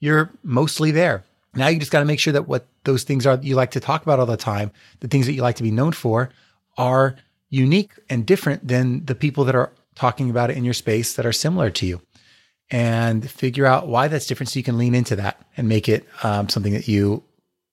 you're 0.00 0.30
mostly 0.42 0.90
there. 0.90 1.24
Now 1.54 1.68
you 1.68 1.78
just 1.78 1.92
got 1.92 2.00
to 2.00 2.04
make 2.04 2.20
sure 2.20 2.32
that 2.32 2.48
what 2.48 2.66
those 2.84 3.04
things 3.04 3.26
are 3.26 3.36
that 3.36 3.46
you 3.46 3.54
like 3.54 3.70
to 3.70 3.80
talk 3.80 4.02
about 4.02 4.20
all 4.20 4.26
the 4.26 4.36
time, 4.36 4.70
the 5.00 5.08
things 5.08 5.26
that 5.26 5.32
you 5.32 5.42
like 5.42 5.56
to 5.56 5.62
be 5.62 5.70
known 5.70 5.92
for, 5.92 6.30
are 6.76 7.16
unique 7.48 7.92
and 8.10 8.26
different 8.26 8.66
than 8.68 9.04
the 9.06 9.14
people 9.14 9.44
that 9.44 9.54
are 9.54 9.72
talking 9.94 10.28
about 10.28 10.50
it 10.50 10.56
in 10.56 10.64
your 10.64 10.74
space 10.74 11.14
that 11.14 11.24
are 11.24 11.32
similar 11.32 11.70
to 11.70 11.86
you 11.86 12.02
and 12.70 13.30
figure 13.30 13.64
out 13.64 13.88
why 13.88 14.08
that's 14.08 14.26
different 14.26 14.50
so 14.50 14.58
you 14.58 14.64
can 14.64 14.76
lean 14.76 14.94
into 14.94 15.16
that 15.16 15.40
and 15.56 15.68
make 15.68 15.88
it 15.88 16.04
um, 16.22 16.48
something 16.48 16.72
that 16.72 16.88
you 16.88 17.22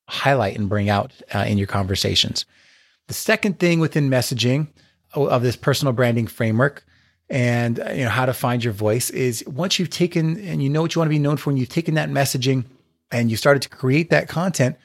highlight 0.08 0.58
and 0.58 0.70
bring 0.70 0.90
out 0.90 1.12
uh, 1.34 1.40
in 1.40 1.58
your 1.58 1.68
conversations. 1.68 2.46
The 3.08 3.14
second 3.14 3.60
thing 3.60 3.80
within 3.80 4.10
messaging 4.10 4.68
of 5.16 5.42
this 5.42 5.56
personal 5.56 5.94
branding 5.94 6.28
framework 6.28 6.86
and 7.30 7.80
uh, 7.80 7.90
you 7.92 8.04
know 8.04 8.10
how 8.10 8.26
to 8.26 8.34
find 8.34 8.64
your 8.64 8.74
voice 8.74 9.10
is 9.10 9.44
once 9.48 9.80
you've 9.80 9.90
taken 9.90 10.40
and 10.46 10.62
you 10.62 10.70
know 10.70 10.82
what 10.82 10.96
you 10.96 11.00
want 11.00 11.08
to 11.08 11.16
be 11.16 11.20
known 11.20 11.38
for 11.38 11.50
and 11.50 11.60
you've 11.60 11.70
taken 11.70 11.96
that 11.96 12.10
messaging 12.10 12.66
and 13.12 13.32
you 13.32 13.38
started 13.38 13.62
to 13.62 13.70
create 13.70 14.10
that 14.10 14.28
content 14.28 14.76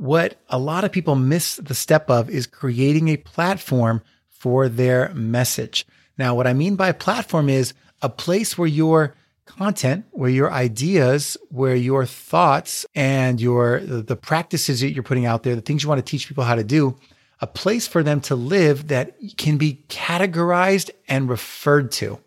what 0.00 0.36
a 0.48 0.58
lot 0.58 0.84
of 0.84 0.92
people 0.92 1.14
miss 1.14 1.56
the 1.56 1.74
step 1.74 2.08
of 2.08 2.30
is 2.30 2.46
creating 2.46 3.08
a 3.08 3.18
platform 3.18 4.00
for 4.28 4.68
their 4.68 5.12
message. 5.12 5.86
Now, 6.16 6.34
what 6.34 6.46
I 6.46 6.54
mean 6.54 6.74
by 6.74 6.92
platform 6.92 7.50
is 7.50 7.74
a 8.00 8.08
place 8.08 8.56
where 8.56 8.66
your 8.66 9.14
content, 9.44 10.06
where 10.12 10.30
your 10.30 10.50
ideas, 10.50 11.36
where 11.50 11.76
your 11.76 12.06
thoughts 12.06 12.86
and 12.94 13.40
your 13.40 13.80
the 13.80 14.16
practices 14.16 14.80
that 14.80 14.92
you're 14.92 15.02
putting 15.02 15.26
out 15.26 15.42
there, 15.42 15.54
the 15.54 15.60
things 15.60 15.82
you 15.82 15.88
want 15.88 16.04
to 16.04 16.10
teach 16.10 16.28
people 16.28 16.44
how 16.44 16.54
to 16.54 16.64
do, 16.64 16.96
a 17.40 17.46
place 17.46 17.86
for 17.86 18.02
them 18.02 18.20
to 18.20 18.34
live 18.34 18.88
that 18.88 19.16
can 19.36 19.56
be 19.56 19.84
categorized 19.88 20.90
and 21.08 21.28
referred 21.28 21.90
to. 21.92 22.18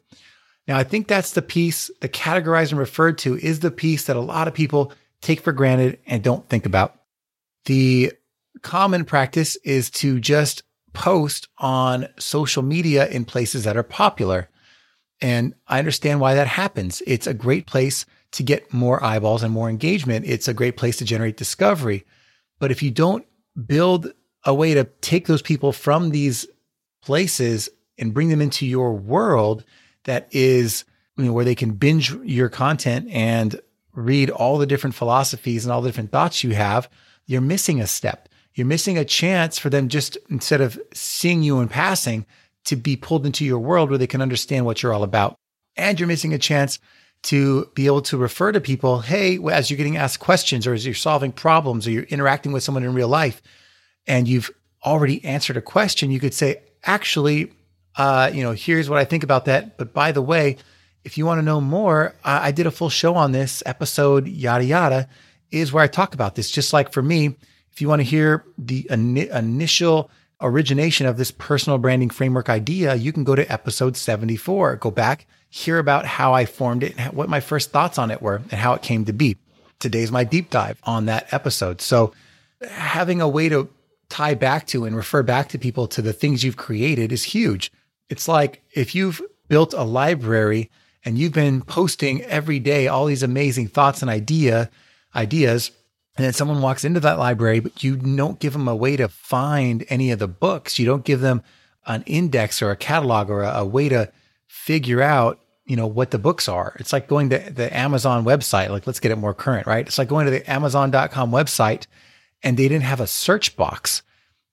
Now, 0.67 0.77
I 0.77 0.83
think 0.83 1.07
that's 1.07 1.31
the 1.31 1.41
piece, 1.41 1.91
the 2.01 2.09
categorized 2.09 2.71
and 2.71 2.79
referred 2.79 3.17
to 3.19 3.37
is 3.37 3.59
the 3.59 3.71
piece 3.71 4.05
that 4.05 4.15
a 4.15 4.21
lot 4.21 4.47
of 4.47 4.53
people 4.53 4.93
take 5.21 5.41
for 5.41 5.51
granted 5.51 5.99
and 6.07 6.23
don't 6.23 6.47
think 6.49 6.65
about. 6.65 6.95
The 7.65 8.13
common 8.61 9.05
practice 9.05 9.55
is 9.57 9.89
to 9.91 10.19
just 10.19 10.63
post 10.93 11.47
on 11.57 12.07
social 12.17 12.63
media 12.63 13.07
in 13.07 13.25
places 13.25 13.63
that 13.65 13.77
are 13.77 13.83
popular. 13.83 14.49
And 15.21 15.53
I 15.67 15.79
understand 15.79 16.19
why 16.19 16.35
that 16.35 16.47
happens. 16.47 17.01
It's 17.05 17.27
a 17.27 17.33
great 17.33 17.65
place 17.65 18.05
to 18.33 18.43
get 18.43 18.73
more 18.73 19.03
eyeballs 19.03 19.43
and 19.43 19.53
more 19.53 19.69
engagement. 19.69 20.25
It's 20.25 20.47
a 20.47 20.53
great 20.53 20.77
place 20.77 20.97
to 20.97 21.05
generate 21.05 21.37
discovery. 21.37 22.05
But 22.59 22.71
if 22.71 22.81
you 22.81 22.91
don't 22.91 23.25
build 23.65 24.11
a 24.45 24.53
way 24.53 24.73
to 24.73 24.85
take 25.01 25.27
those 25.27 25.41
people 25.41 25.71
from 25.71 26.09
these 26.09 26.45
places 27.01 27.69
and 27.97 28.13
bring 28.13 28.29
them 28.29 28.41
into 28.41 28.65
your 28.65 28.93
world 28.93 29.63
that 30.05 30.27
is 30.31 30.85
you 31.17 31.25
know, 31.25 31.33
where 31.33 31.45
they 31.45 31.55
can 31.55 31.71
binge 31.71 32.11
your 32.23 32.49
content 32.49 33.07
and 33.11 33.59
read 33.93 34.29
all 34.29 34.57
the 34.57 34.65
different 34.65 34.95
philosophies 34.95 35.65
and 35.65 35.71
all 35.71 35.81
the 35.81 35.89
different 35.89 36.11
thoughts 36.11 36.43
you 36.43 36.51
have, 36.51 36.89
you're 37.25 37.41
missing 37.41 37.79
a 37.79 37.87
step. 37.87 38.27
You're 38.55 38.67
missing 38.67 38.97
a 38.97 39.05
chance 39.05 39.57
for 39.57 39.69
them 39.69 39.87
just 39.87 40.17
instead 40.29 40.61
of 40.61 40.79
seeing 40.93 41.43
you 41.43 41.59
in 41.59 41.67
passing 41.67 42.25
to 42.65 42.75
be 42.75 42.95
pulled 42.95 43.25
into 43.25 43.45
your 43.45 43.59
world 43.59 43.89
where 43.89 43.97
they 43.97 44.07
can 44.07 44.21
understand 44.21 44.65
what 44.65 44.81
you're 44.81 44.93
all 44.93 45.03
about. 45.03 45.35
And 45.75 45.99
you're 45.99 46.07
missing 46.07 46.33
a 46.33 46.39
chance 46.39 46.79
to 47.23 47.71
be 47.73 47.85
able 47.85 48.01
to 48.03 48.17
refer 48.17 48.51
to 48.51 48.61
people, 48.61 48.99
hey, 48.99 49.39
as 49.51 49.69
you're 49.69 49.77
getting 49.77 49.97
asked 49.97 50.19
questions 50.19 50.67
or 50.67 50.73
as 50.73 50.85
you're 50.85 50.93
solving 50.93 51.31
problems 51.31 51.87
or 51.87 51.91
you're 51.91 52.03
interacting 52.03 52.51
with 52.51 52.63
someone 52.63 52.83
in 52.83 52.93
real 52.93 53.07
life 53.07 53.41
and 54.07 54.27
you've 54.27 54.51
already 54.85 55.23
answered 55.23 55.57
a 55.57 55.61
question, 55.61 56.11
you 56.11 56.19
could 56.19 56.33
say, 56.33 56.61
actually, 56.83 57.51
uh, 57.95 58.29
you 58.33 58.43
know, 58.43 58.51
here's 58.51 58.89
what 58.89 58.99
I 58.99 59.05
think 59.05 59.23
about 59.23 59.45
that. 59.45 59.77
But 59.77 59.93
by 59.93 60.11
the 60.11 60.21
way, 60.21 60.57
if 61.03 61.17
you 61.17 61.25
want 61.25 61.39
to 61.39 61.43
know 61.43 61.61
more, 61.61 62.15
I, 62.23 62.47
I 62.47 62.51
did 62.51 62.67
a 62.67 62.71
full 62.71 62.89
show 62.89 63.15
on 63.15 63.31
this 63.31 63.63
episode, 63.65 64.27
yada, 64.27 64.65
yada, 64.65 65.07
is 65.51 65.71
where 65.71 65.83
I 65.83 65.87
talk 65.87 66.13
about 66.13 66.35
this. 66.35 66.49
Just 66.49 66.73
like 66.73 66.91
for 66.91 67.01
me, 67.01 67.35
if 67.71 67.81
you 67.81 67.87
want 67.87 67.99
to 67.99 68.03
hear 68.03 68.45
the 68.57 68.87
in- 68.89 69.17
initial 69.17 70.09
origination 70.41 71.05
of 71.05 71.17
this 71.17 71.31
personal 71.31 71.77
branding 71.77 72.09
framework 72.09 72.49
idea, 72.49 72.95
you 72.95 73.13
can 73.13 73.23
go 73.23 73.35
to 73.35 73.51
episode 73.51 73.95
74. 73.95 74.77
Go 74.77 74.91
back, 74.91 75.25
hear 75.49 75.79
about 75.79 76.05
how 76.05 76.33
I 76.33 76.45
formed 76.45 76.83
it, 76.83 76.95
and 76.97 77.13
what 77.13 77.29
my 77.29 77.39
first 77.39 77.71
thoughts 77.71 77.97
on 77.97 78.11
it 78.11 78.21
were, 78.21 78.35
and 78.35 78.53
how 78.53 78.73
it 78.73 78.81
came 78.81 79.05
to 79.05 79.13
be. 79.13 79.37
Today's 79.79 80.11
my 80.11 80.23
deep 80.23 80.49
dive 80.49 80.79
on 80.83 81.05
that 81.05 81.33
episode. 81.33 81.81
So, 81.81 82.13
having 82.61 83.21
a 83.21 83.27
way 83.27 83.49
to 83.49 83.69
tie 84.13 84.35
back 84.35 84.67
to 84.67 84.85
and 84.85 84.95
refer 84.95 85.23
back 85.23 85.49
to 85.49 85.57
people 85.57 85.87
to 85.87 85.99
the 85.99 86.13
things 86.13 86.43
you've 86.43 86.55
created 86.55 87.11
is 87.11 87.23
huge. 87.23 87.71
It's 88.09 88.27
like 88.27 88.61
if 88.75 88.93
you've 88.93 89.19
built 89.47 89.73
a 89.73 89.81
library 89.83 90.69
and 91.03 91.17
you've 91.17 91.33
been 91.33 91.61
posting 91.61 92.21
every 92.21 92.59
day 92.59 92.87
all 92.87 93.07
these 93.07 93.23
amazing 93.23 93.69
thoughts 93.69 94.03
and 94.03 94.11
idea 94.11 94.69
ideas 95.15 95.71
and 96.15 96.23
then 96.23 96.31
someone 96.31 96.61
walks 96.61 96.85
into 96.85 96.99
that 96.99 97.17
library 97.17 97.59
but 97.59 97.83
you 97.83 97.95
don't 97.95 98.39
give 98.39 98.53
them 98.53 98.67
a 98.67 98.75
way 98.75 98.95
to 98.95 99.07
find 99.07 99.83
any 99.89 100.11
of 100.11 100.19
the 100.19 100.27
books. 100.27 100.77
You 100.77 100.85
don't 100.85 101.03
give 101.03 101.21
them 101.21 101.41
an 101.87 102.03
index 102.05 102.61
or 102.61 102.69
a 102.69 102.75
catalog 102.75 103.31
or 103.31 103.41
a, 103.41 103.49
a 103.61 103.65
way 103.65 103.89
to 103.89 104.11
figure 104.45 105.01
out 105.01 105.39
you 105.65 105.75
know 105.75 105.87
what 105.87 106.11
the 106.11 106.19
books 106.19 106.47
are. 106.47 106.75
It's 106.79 106.93
like 106.93 107.07
going 107.07 107.31
to 107.31 107.39
the 107.39 107.75
amazon 107.75 108.25
website. 108.25 108.69
Like 108.69 108.85
let's 108.85 108.99
get 108.99 109.11
it 109.11 109.15
more 109.15 109.33
current 109.33 109.65
right? 109.65 109.87
It's 109.87 109.97
like 109.97 110.07
going 110.07 110.25
to 110.25 110.31
the 110.31 110.47
amazon.com 110.47 111.31
website 111.31 111.87
and 112.43 112.57
they 112.57 112.67
didn't 112.67 112.83
have 112.83 112.99
a 112.99 113.07
search 113.07 113.55
box 113.55 114.01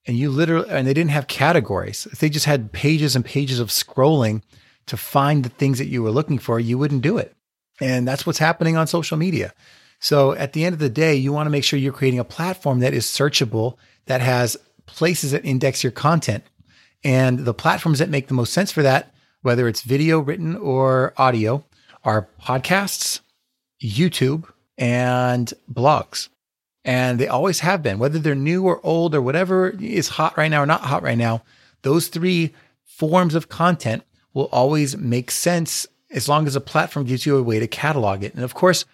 and 0.06 0.16
you 0.16 0.30
literally 0.30 0.68
and 0.70 0.86
they 0.86 0.94
didn't 0.94 1.10
have 1.10 1.26
categories 1.26 2.06
if 2.12 2.18
they 2.18 2.28
just 2.28 2.46
had 2.46 2.72
pages 2.72 3.14
and 3.14 3.24
pages 3.24 3.60
of 3.60 3.68
scrolling 3.68 4.42
to 4.86 4.96
find 4.96 5.44
the 5.44 5.50
things 5.50 5.78
that 5.78 5.86
you 5.86 6.02
were 6.02 6.10
looking 6.10 6.38
for, 6.38 6.58
you 6.58 6.76
wouldn't 6.76 7.02
do 7.02 7.16
it. 7.16 7.34
And 7.80 8.08
that's 8.08 8.26
what's 8.26 8.40
happening 8.40 8.76
on 8.76 8.86
social 8.86 9.16
media. 9.16 9.52
So 10.00 10.32
at 10.32 10.52
the 10.52 10.64
end 10.64 10.72
of 10.72 10.78
the 10.78 10.88
day, 10.88 11.14
you 11.14 11.32
want 11.32 11.46
to 11.46 11.50
make 11.50 11.64
sure 11.64 11.78
you're 11.78 11.92
creating 11.92 12.18
a 12.18 12.24
platform 12.24 12.80
that 12.80 12.94
is 12.94 13.06
searchable, 13.06 13.76
that 14.06 14.20
has 14.20 14.56
places 14.86 15.30
that 15.30 15.44
index 15.44 15.84
your 15.84 15.92
content. 15.92 16.42
And 17.04 17.40
the 17.40 17.54
platforms 17.54 18.00
that 18.00 18.08
make 18.08 18.28
the 18.28 18.34
most 18.34 18.52
sense 18.52 18.72
for 18.72 18.82
that, 18.82 19.14
whether 19.42 19.68
it's 19.68 19.82
video, 19.82 20.18
written, 20.18 20.56
or 20.56 21.14
audio, 21.16 21.64
are 22.02 22.28
podcasts, 22.42 23.20
YouTube, 23.82 24.44
and 24.76 25.52
blogs. 25.72 26.28
And 26.84 27.18
they 27.18 27.28
always 27.28 27.60
have 27.60 27.82
been, 27.82 27.98
whether 27.98 28.18
they're 28.18 28.34
new 28.34 28.64
or 28.64 28.80
old 28.84 29.14
or 29.14 29.20
whatever 29.20 29.70
is 29.80 30.08
hot 30.08 30.36
right 30.36 30.50
now 30.50 30.62
or 30.62 30.66
not 30.66 30.80
hot 30.80 31.02
right 31.02 31.18
now. 31.18 31.42
Those 31.82 32.08
three 32.08 32.54
forms 32.84 33.34
of 33.34 33.48
content 33.48 34.02
will 34.32 34.48
always 34.52 34.96
make 34.96 35.30
sense 35.30 35.86
as 36.10 36.28
long 36.28 36.46
as 36.46 36.56
a 36.56 36.60
platform 36.60 37.06
gives 37.06 37.26
you 37.26 37.36
a 37.36 37.42
way 37.42 37.58
to 37.58 37.66
catalog 37.66 38.22
it. 38.22 38.34
And 38.34 38.44
of 38.44 38.54
course, 38.54 38.84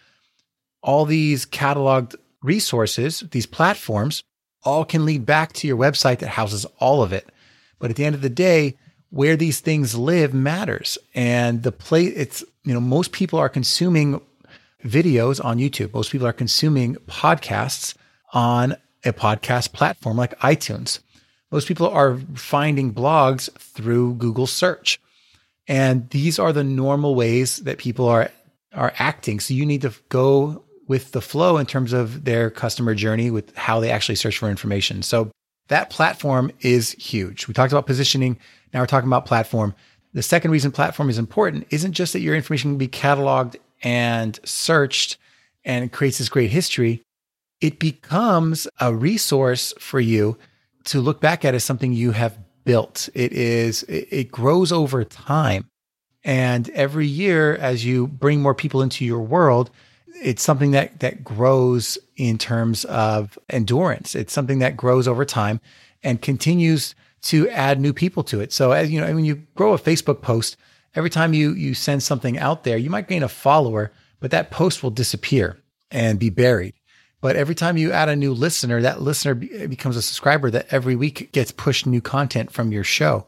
all 0.82 1.04
these 1.04 1.46
cataloged 1.46 2.16
resources, 2.42 3.24
these 3.30 3.46
platforms, 3.46 4.22
all 4.64 4.84
can 4.84 5.04
lead 5.04 5.24
back 5.24 5.52
to 5.54 5.66
your 5.66 5.76
website 5.76 6.18
that 6.18 6.28
houses 6.28 6.66
all 6.78 7.02
of 7.02 7.12
it. 7.12 7.28
But 7.78 7.90
at 7.90 7.96
the 7.96 8.04
end 8.04 8.14
of 8.14 8.22
the 8.22 8.28
day, 8.28 8.76
where 9.10 9.36
these 9.36 9.60
things 9.60 9.94
live 9.94 10.34
matters. 10.34 10.98
And 11.14 11.62
the 11.62 11.72
place 11.72 12.12
it's, 12.16 12.44
you 12.64 12.74
know, 12.74 12.80
most 12.80 13.12
people 13.12 13.38
are 13.38 13.48
consuming 13.48 14.20
videos 14.85 15.45
on 15.45 15.59
YouTube. 15.59 15.95
Most 15.95 16.12
people 16.12 16.26
are 16.26 16.33
consuming 16.33 16.97
podcasts 17.06 17.95
on 18.33 18.76
a 19.04 19.12
podcast 19.12 19.73
platform 19.73 20.16
like 20.16 20.38
iTunes. 20.40 21.00
Most 21.50 21.68
people 21.68 21.88
are 21.88 22.18
finding 22.35 22.92
blogs 22.92 23.50
through 23.59 24.14
Google 24.14 24.47
search. 24.47 25.00
And 25.68 26.09
these 26.11 26.38
are 26.38 26.52
the 26.52 26.64
normal 26.64 27.14
ways 27.14 27.59
that 27.59 27.78
people 27.78 28.09
are 28.09 28.30
are 28.75 28.92
acting. 28.99 29.40
So 29.40 29.54
you 29.54 29.64
need 29.64 29.83
to 29.83 29.95
go 30.11 30.62
with 30.87 31.12
the 31.12 31.21
flow 31.21 31.56
in 31.56 31.66
terms 31.66 31.92
of 31.92 32.25
their 32.25 32.50
customer 32.50 32.95
journey 32.95 33.30
with 33.30 33.56
how 33.56 33.80
they 33.80 33.90
actually 33.90 34.16
search 34.16 34.38
for 34.38 34.50
information. 34.50 35.02
So 35.02 35.30
that 35.68 35.90
platform 35.90 36.52
is 36.61 36.92
huge. 36.92 37.49
We 37.49 37.54
talked 37.54 37.73
about 37.73 37.87
positioning. 37.87 38.38
Now 38.73 38.80
we're 38.80 38.87
talking 38.87 39.09
about 39.09 39.26
platform. 39.26 39.75
The 40.12 40.23
second 40.23 40.50
reason 40.50 40.71
platform 40.71 41.11
is 41.11 41.18
important 41.18 41.66
isn't 41.71 41.92
just 41.92 42.12
that 42.12 42.21
your 42.21 42.37
information 42.37 42.73
can 42.73 42.78
be 42.78 42.88
cataloged 42.88 43.56
and 43.83 44.38
searched 44.45 45.18
and 45.64 45.92
creates 45.92 46.18
this 46.18 46.28
great 46.28 46.50
history. 46.50 47.02
It 47.61 47.78
becomes 47.78 48.68
a 48.80 48.95
resource 48.95 49.75
for 49.78 50.00
you 50.00 50.38
to 50.85 51.00
look 51.00 51.21
back 51.21 51.45
at 51.45 51.54
as 51.54 51.64
something 51.64 51.92
you 51.92 52.12
have 52.12 52.38
built. 52.64 53.09
It 53.14 53.33
is 53.33 53.83
it, 53.85 54.30
grows 54.30 54.73
over 54.73 55.04
time. 55.04 55.68
And 56.25 56.68
every 56.71 57.06
year 57.06 57.56
as 57.56 57.85
you 57.85 58.06
bring 58.09 58.42
more 58.42 58.54
people 58.54 58.83
into 58.83 59.04
your 59.04 59.21
world, 59.21 59.71
it's 60.23 60.42
something 60.42 60.73
that 60.73 61.00
that 61.00 61.23
grows 61.23 61.99
in 62.16 62.38
terms 62.38 62.85
of 62.87 63.38
endurance. 63.49 64.14
It's 64.14 64.33
something 64.33 64.59
that 64.59 64.76
grows 64.76 65.06
over 65.06 65.25
time 65.25 65.61
and 66.02 66.21
continues 66.21 66.95
to 67.23 67.49
add 67.50 67.80
new 67.80 67.92
people 67.92 68.23
to 68.25 68.40
it. 68.40 68.52
So 68.52 68.73
as 68.73 68.90
you 68.90 69.00
know, 69.00 69.12
when 69.14 69.25
you 69.25 69.42
grow 69.54 69.73
a 69.73 69.78
Facebook 69.78 70.21
post, 70.23 70.56
every 70.96 71.10
time 71.10 71.34
you 71.34 71.52
you 71.52 71.74
send 71.74 72.02
something 72.02 72.38
out 72.38 72.64
there, 72.64 72.76
you 72.76 72.90
might 72.90 73.08
gain 73.08 73.22
a 73.22 73.28
follower, 73.28 73.92
but 74.18 74.32
that 74.32 74.50
post 74.50 74.82
will 74.82 74.90
disappear 74.90 75.58
and 75.90 76.18
be 76.18 76.30
buried. 76.30 76.74
But 77.20 77.36
every 77.36 77.54
time 77.54 77.76
you 77.76 77.92
add 77.92 78.08
a 78.08 78.16
new 78.16 78.32
listener, 78.32 78.80
that 78.82 79.00
listener 79.00 79.34
be- 79.34 79.66
becomes 79.66 79.96
a 79.96 80.02
subscriber 80.02 80.50
that 80.50 80.66
every 80.70 80.96
week 80.96 81.32
gets 81.32 81.52
pushed 81.52 81.86
new 81.86 82.00
content 82.00 82.50
from 82.52 82.72
your 82.72 82.84
show. 82.84 83.26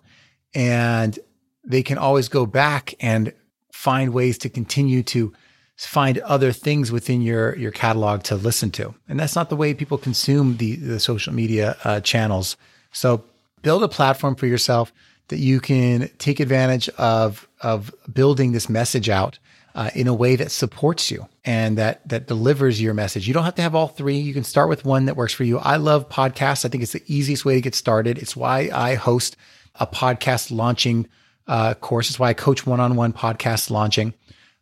And 0.54 1.18
they 1.64 1.82
can 1.82 1.98
always 1.98 2.28
go 2.28 2.46
back 2.46 2.94
and 3.00 3.32
find 3.72 4.12
ways 4.12 4.38
to 4.38 4.48
continue 4.48 5.02
to 5.04 5.32
find 5.76 6.18
other 6.18 6.52
things 6.52 6.90
within 6.90 7.22
your 7.22 7.56
your 7.56 7.70
catalog 7.70 8.22
to 8.24 8.36
listen 8.36 8.70
to. 8.72 8.94
And 9.08 9.18
that's 9.18 9.36
not 9.36 9.48
the 9.48 9.56
way 9.56 9.74
people 9.74 9.98
consume 9.98 10.56
the 10.56 10.76
the 10.76 11.00
social 11.00 11.32
media 11.32 11.76
uh, 11.84 12.00
channels. 12.00 12.56
So 12.92 13.24
build 13.62 13.82
a 13.82 13.88
platform 13.88 14.34
for 14.34 14.46
yourself 14.46 14.92
that 15.28 15.38
you 15.38 15.60
can 15.60 16.10
take 16.18 16.40
advantage 16.40 16.88
of 16.90 17.47
of 17.60 17.94
building 18.12 18.52
this 18.52 18.68
message 18.68 19.08
out 19.08 19.38
uh, 19.74 19.90
in 19.94 20.08
a 20.08 20.14
way 20.14 20.36
that 20.36 20.50
supports 20.50 21.10
you 21.10 21.28
and 21.44 21.78
that 21.78 22.06
that 22.08 22.26
delivers 22.26 22.80
your 22.80 22.94
message. 22.94 23.28
You 23.28 23.34
don't 23.34 23.44
have 23.44 23.54
to 23.56 23.62
have 23.62 23.74
all 23.74 23.88
three. 23.88 24.18
You 24.18 24.34
can 24.34 24.44
start 24.44 24.68
with 24.68 24.84
one 24.84 25.06
that 25.06 25.16
works 25.16 25.32
for 25.32 25.44
you. 25.44 25.58
I 25.58 25.76
love 25.76 26.08
podcasts. 26.08 26.64
I 26.64 26.68
think 26.68 26.82
it's 26.82 26.92
the 26.92 27.04
easiest 27.06 27.44
way 27.44 27.54
to 27.54 27.60
get 27.60 27.74
started. 27.74 28.18
It's 28.18 28.34
why 28.36 28.70
I 28.72 28.94
host 28.94 29.36
a 29.76 29.86
podcast 29.86 30.50
launching 30.50 31.08
uh, 31.46 31.74
course. 31.74 32.10
It's 32.10 32.18
why 32.18 32.30
I 32.30 32.34
coach 32.34 32.66
one-on-one 32.66 33.12
podcast 33.12 33.70
launching. 33.70 34.14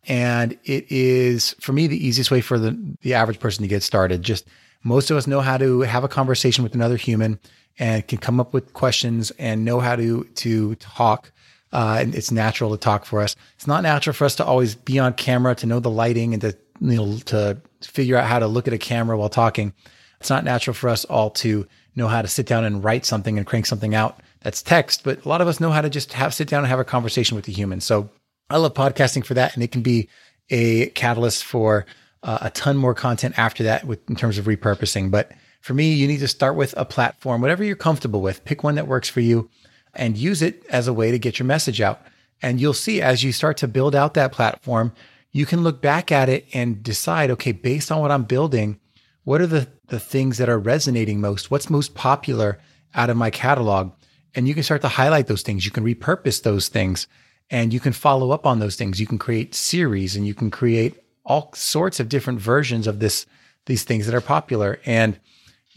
And 0.07 0.57
it 0.63 0.89
is 0.91 1.55
for 1.59 1.73
me 1.73 1.87
the 1.87 2.05
easiest 2.05 2.31
way 2.31 2.41
for 2.41 2.59
the 2.59 2.77
the 3.01 3.13
average 3.13 3.39
person 3.39 3.63
to 3.63 3.67
get 3.67 3.83
started. 3.83 4.21
Just 4.21 4.45
most 4.83 5.11
of 5.11 5.17
us 5.17 5.27
know 5.27 5.41
how 5.41 5.57
to 5.57 5.81
have 5.81 6.03
a 6.03 6.07
conversation 6.07 6.63
with 6.63 6.75
another 6.75 6.95
human 6.95 7.39
and 7.79 8.07
can 8.07 8.17
come 8.17 8.39
up 8.39 8.53
with 8.53 8.73
questions 8.73 9.31
and 9.31 9.65
know 9.65 9.79
how 9.79 9.95
to 9.95 10.23
to 10.23 10.75
talk 10.75 11.31
Uh, 11.73 11.97
and 11.99 12.15
it's 12.15 12.31
natural 12.31 12.71
to 12.71 12.77
talk 12.77 13.05
for 13.05 13.21
us. 13.21 13.35
It's 13.55 13.67
not 13.67 13.83
natural 13.83 14.13
for 14.13 14.25
us 14.25 14.35
to 14.35 14.45
always 14.45 14.75
be 14.75 14.99
on 14.99 15.13
camera, 15.13 15.53
to 15.55 15.65
know 15.65 15.79
the 15.79 15.89
lighting 15.89 16.33
and 16.33 16.41
to, 16.41 16.57
you 16.79 16.95
know, 16.95 17.17
to 17.25 17.61
figure 17.81 18.17
out 18.17 18.27
how 18.27 18.39
to 18.39 18.47
look 18.47 18.67
at 18.67 18.73
a 18.73 18.77
camera 18.77 19.17
while 19.17 19.29
talking. 19.29 19.73
It's 20.19 20.29
not 20.29 20.43
natural 20.43 20.73
for 20.73 20.89
us 20.89 21.05
all 21.05 21.29
to 21.31 21.67
know 21.95 22.07
how 22.07 22.21
to 22.21 22.27
sit 22.27 22.45
down 22.45 22.63
and 22.63 22.83
write 22.83 23.05
something 23.05 23.37
and 23.37 23.45
crank 23.45 23.65
something 23.65 23.95
out 23.95 24.21
that's 24.41 24.61
text, 24.61 25.03
but 25.03 25.25
a 25.25 25.29
lot 25.29 25.41
of 25.41 25.47
us 25.47 25.59
know 25.59 25.71
how 25.71 25.81
to 25.81 25.89
just 25.89 26.13
have 26.13 26.33
sit 26.33 26.47
down 26.47 26.59
and 26.59 26.67
have 26.67 26.79
a 26.79 26.85
conversation 26.85 27.35
with 27.35 27.47
a 27.47 27.51
human. 27.51 27.81
So 27.81 28.09
I 28.49 28.57
love 28.57 28.73
podcasting 28.73 29.25
for 29.25 29.33
that. 29.33 29.53
And 29.55 29.63
it 29.63 29.71
can 29.71 29.81
be 29.81 30.07
a 30.49 30.87
catalyst 30.91 31.43
for 31.43 31.85
uh, 32.23 32.37
a 32.41 32.49
ton 32.51 32.77
more 32.77 32.93
content 32.93 33.37
after 33.37 33.63
that 33.63 33.85
with, 33.85 34.07
in 34.09 34.15
terms 34.15 34.37
of 34.37 34.45
repurposing. 34.45 35.11
But 35.11 35.31
for 35.61 35.73
me, 35.73 35.93
you 35.93 36.07
need 36.07 36.19
to 36.19 36.27
start 36.27 36.55
with 36.55 36.73
a 36.77 36.85
platform, 36.85 37.41
whatever 37.41 37.63
you're 37.63 37.75
comfortable 37.75 38.21
with, 38.21 38.45
pick 38.45 38.63
one 38.63 38.75
that 38.75 38.87
works 38.87 39.09
for 39.09 39.19
you 39.19 39.49
and 39.97 40.17
use 40.17 40.41
it 40.41 40.65
as 40.69 40.87
a 40.87 40.93
way 40.93 41.11
to 41.11 41.19
get 41.19 41.39
your 41.39 41.45
message 41.45 41.81
out. 41.81 42.01
And 42.41 42.61
you'll 42.61 42.73
see 42.73 43.01
as 43.01 43.23
you 43.23 43.31
start 43.31 43.57
to 43.57 43.67
build 43.67 43.95
out 43.95 44.13
that 44.13 44.31
platform, 44.31 44.93
you 45.31 45.45
can 45.45 45.63
look 45.63 45.81
back 45.81 46.11
at 46.11 46.29
it 46.29 46.47
and 46.53 46.81
decide, 46.81 47.31
okay, 47.31 47.51
based 47.51 47.91
on 47.91 47.99
what 47.99 48.11
I'm 48.11 48.23
building, 48.23 48.79
what 49.23 49.41
are 49.41 49.47
the, 49.47 49.67
the 49.87 49.99
things 49.99 50.37
that 50.37 50.49
are 50.49 50.59
resonating 50.59 51.19
most? 51.19 51.51
What's 51.51 51.69
most 51.69 51.95
popular 51.95 52.59
out 52.95 53.09
of 53.09 53.17
my 53.17 53.29
catalog? 53.29 53.91
And 54.35 54.47
you 54.47 54.53
can 54.53 54.63
start 54.63 54.81
to 54.83 54.87
highlight 54.87 55.27
those 55.27 55.41
things. 55.41 55.65
You 55.65 55.71
can 55.71 55.83
repurpose 55.83 56.43
those 56.43 56.69
things 56.69 57.07
and 57.49 57.73
you 57.73 57.79
can 57.79 57.93
follow 57.93 58.31
up 58.31 58.45
on 58.45 58.59
those 58.59 58.75
things. 58.75 58.99
You 58.99 59.07
can 59.07 59.17
create 59.17 59.55
series 59.55 60.15
and 60.15 60.27
you 60.27 60.33
can 60.33 60.51
create 60.51 61.01
all 61.25 61.51
sorts 61.53 61.99
of 61.99 62.07
different 62.07 62.39
versions 62.39 62.87
of 62.87 62.99
this, 62.99 63.25
these 63.65 63.83
things 63.83 64.05
that 64.05 64.15
are 64.15 64.21
popular. 64.21 64.79
And 64.85 65.19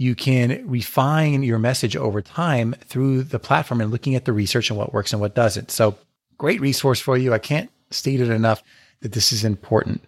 you 0.00 0.14
can 0.14 0.66
refine 0.66 1.42
your 1.42 1.58
message 1.58 1.94
over 1.94 2.22
time 2.22 2.74
through 2.86 3.22
the 3.22 3.38
platform 3.38 3.82
and 3.82 3.90
looking 3.90 4.14
at 4.14 4.24
the 4.24 4.32
research 4.32 4.70
and 4.70 4.78
what 4.78 4.94
works 4.94 5.12
and 5.12 5.20
what 5.20 5.34
doesn't. 5.34 5.70
So 5.70 5.94
great 6.38 6.58
resource 6.58 6.98
for 6.98 7.18
you. 7.18 7.34
I 7.34 7.38
can't 7.38 7.70
state 7.90 8.18
it 8.18 8.30
enough 8.30 8.62
that 9.02 9.12
this 9.12 9.30
is 9.30 9.44
important. 9.44 10.02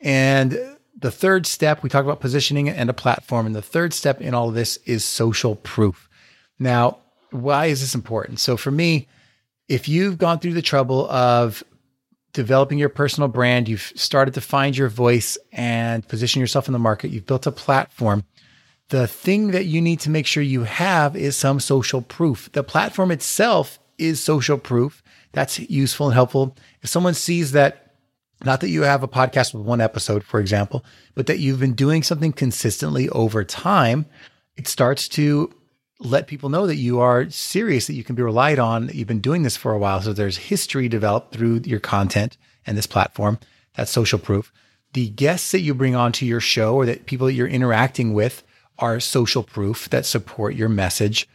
And 0.00 0.58
the 0.98 1.12
third 1.12 1.46
step, 1.46 1.84
we 1.84 1.88
talked 1.88 2.04
about 2.04 2.18
positioning 2.18 2.68
and 2.68 2.90
a 2.90 2.92
platform. 2.92 3.46
And 3.46 3.54
the 3.54 3.62
third 3.62 3.94
step 3.94 4.20
in 4.20 4.34
all 4.34 4.48
of 4.48 4.56
this 4.56 4.78
is 4.78 5.04
social 5.04 5.54
proof. 5.54 6.08
Now, 6.58 6.98
why 7.30 7.66
is 7.66 7.82
this 7.82 7.94
important? 7.94 8.40
So 8.40 8.56
for 8.56 8.72
me, 8.72 9.06
if 9.68 9.88
you've 9.88 10.18
gone 10.18 10.40
through 10.40 10.54
the 10.54 10.62
trouble 10.62 11.08
of 11.08 11.62
developing 12.32 12.78
your 12.78 12.88
personal 12.88 13.28
brand, 13.28 13.68
you've 13.68 13.92
started 13.94 14.34
to 14.34 14.40
find 14.40 14.76
your 14.76 14.88
voice 14.88 15.38
and 15.52 16.06
position 16.08 16.40
yourself 16.40 16.66
in 16.66 16.72
the 16.72 16.80
market, 16.80 17.12
you've 17.12 17.26
built 17.26 17.46
a 17.46 17.52
platform. 17.52 18.24
The 18.88 19.06
thing 19.06 19.50
that 19.50 19.66
you 19.66 19.80
need 19.80 20.00
to 20.00 20.10
make 20.10 20.26
sure 20.26 20.42
you 20.42 20.62
have 20.64 21.16
is 21.16 21.36
some 21.36 21.58
social 21.58 22.02
proof. 22.02 22.50
The 22.52 22.62
platform 22.62 23.10
itself 23.10 23.80
is 23.98 24.22
social 24.22 24.58
proof. 24.58 25.02
That's 25.32 25.58
useful 25.58 26.06
and 26.06 26.14
helpful. 26.14 26.56
If 26.82 26.88
someone 26.88 27.14
sees 27.14 27.52
that, 27.52 27.94
not 28.44 28.60
that 28.60 28.68
you 28.68 28.82
have 28.82 29.02
a 29.02 29.08
podcast 29.08 29.54
with 29.54 29.64
one 29.64 29.80
episode, 29.80 30.22
for 30.22 30.38
example, 30.38 30.84
but 31.14 31.26
that 31.26 31.40
you've 31.40 31.58
been 31.58 31.74
doing 31.74 32.02
something 32.02 32.32
consistently 32.32 33.08
over 33.08 33.42
time, 33.42 34.06
it 34.56 34.68
starts 34.68 35.08
to 35.08 35.52
let 35.98 36.26
people 36.26 36.48
know 36.48 36.66
that 36.66 36.76
you 36.76 37.00
are 37.00 37.28
serious, 37.30 37.86
that 37.86 37.94
you 37.94 38.04
can 38.04 38.14
be 38.14 38.22
relied 38.22 38.58
on, 38.58 38.86
that 38.86 38.94
you've 38.94 39.08
been 39.08 39.20
doing 39.20 39.42
this 39.42 39.56
for 39.56 39.72
a 39.72 39.78
while. 39.78 40.00
So 40.00 40.12
there's 40.12 40.36
history 40.36 40.88
developed 40.88 41.34
through 41.34 41.62
your 41.64 41.80
content 41.80 42.36
and 42.66 42.76
this 42.76 42.86
platform. 42.86 43.38
That's 43.76 43.90
social 43.90 44.18
proof. 44.18 44.52
The 44.92 45.08
guests 45.08 45.52
that 45.52 45.60
you 45.60 45.74
bring 45.74 45.96
onto 45.96 46.24
your 46.24 46.40
show 46.40 46.74
or 46.74 46.86
that 46.86 47.06
people 47.06 47.26
that 47.26 47.32
you're 47.32 47.48
interacting 47.48 48.14
with 48.14 48.42
are 48.78 49.00
social 49.00 49.42
proof 49.42 49.88
that 49.90 50.06
support 50.06 50.54
your 50.54 50.68
message. 50.68 51.28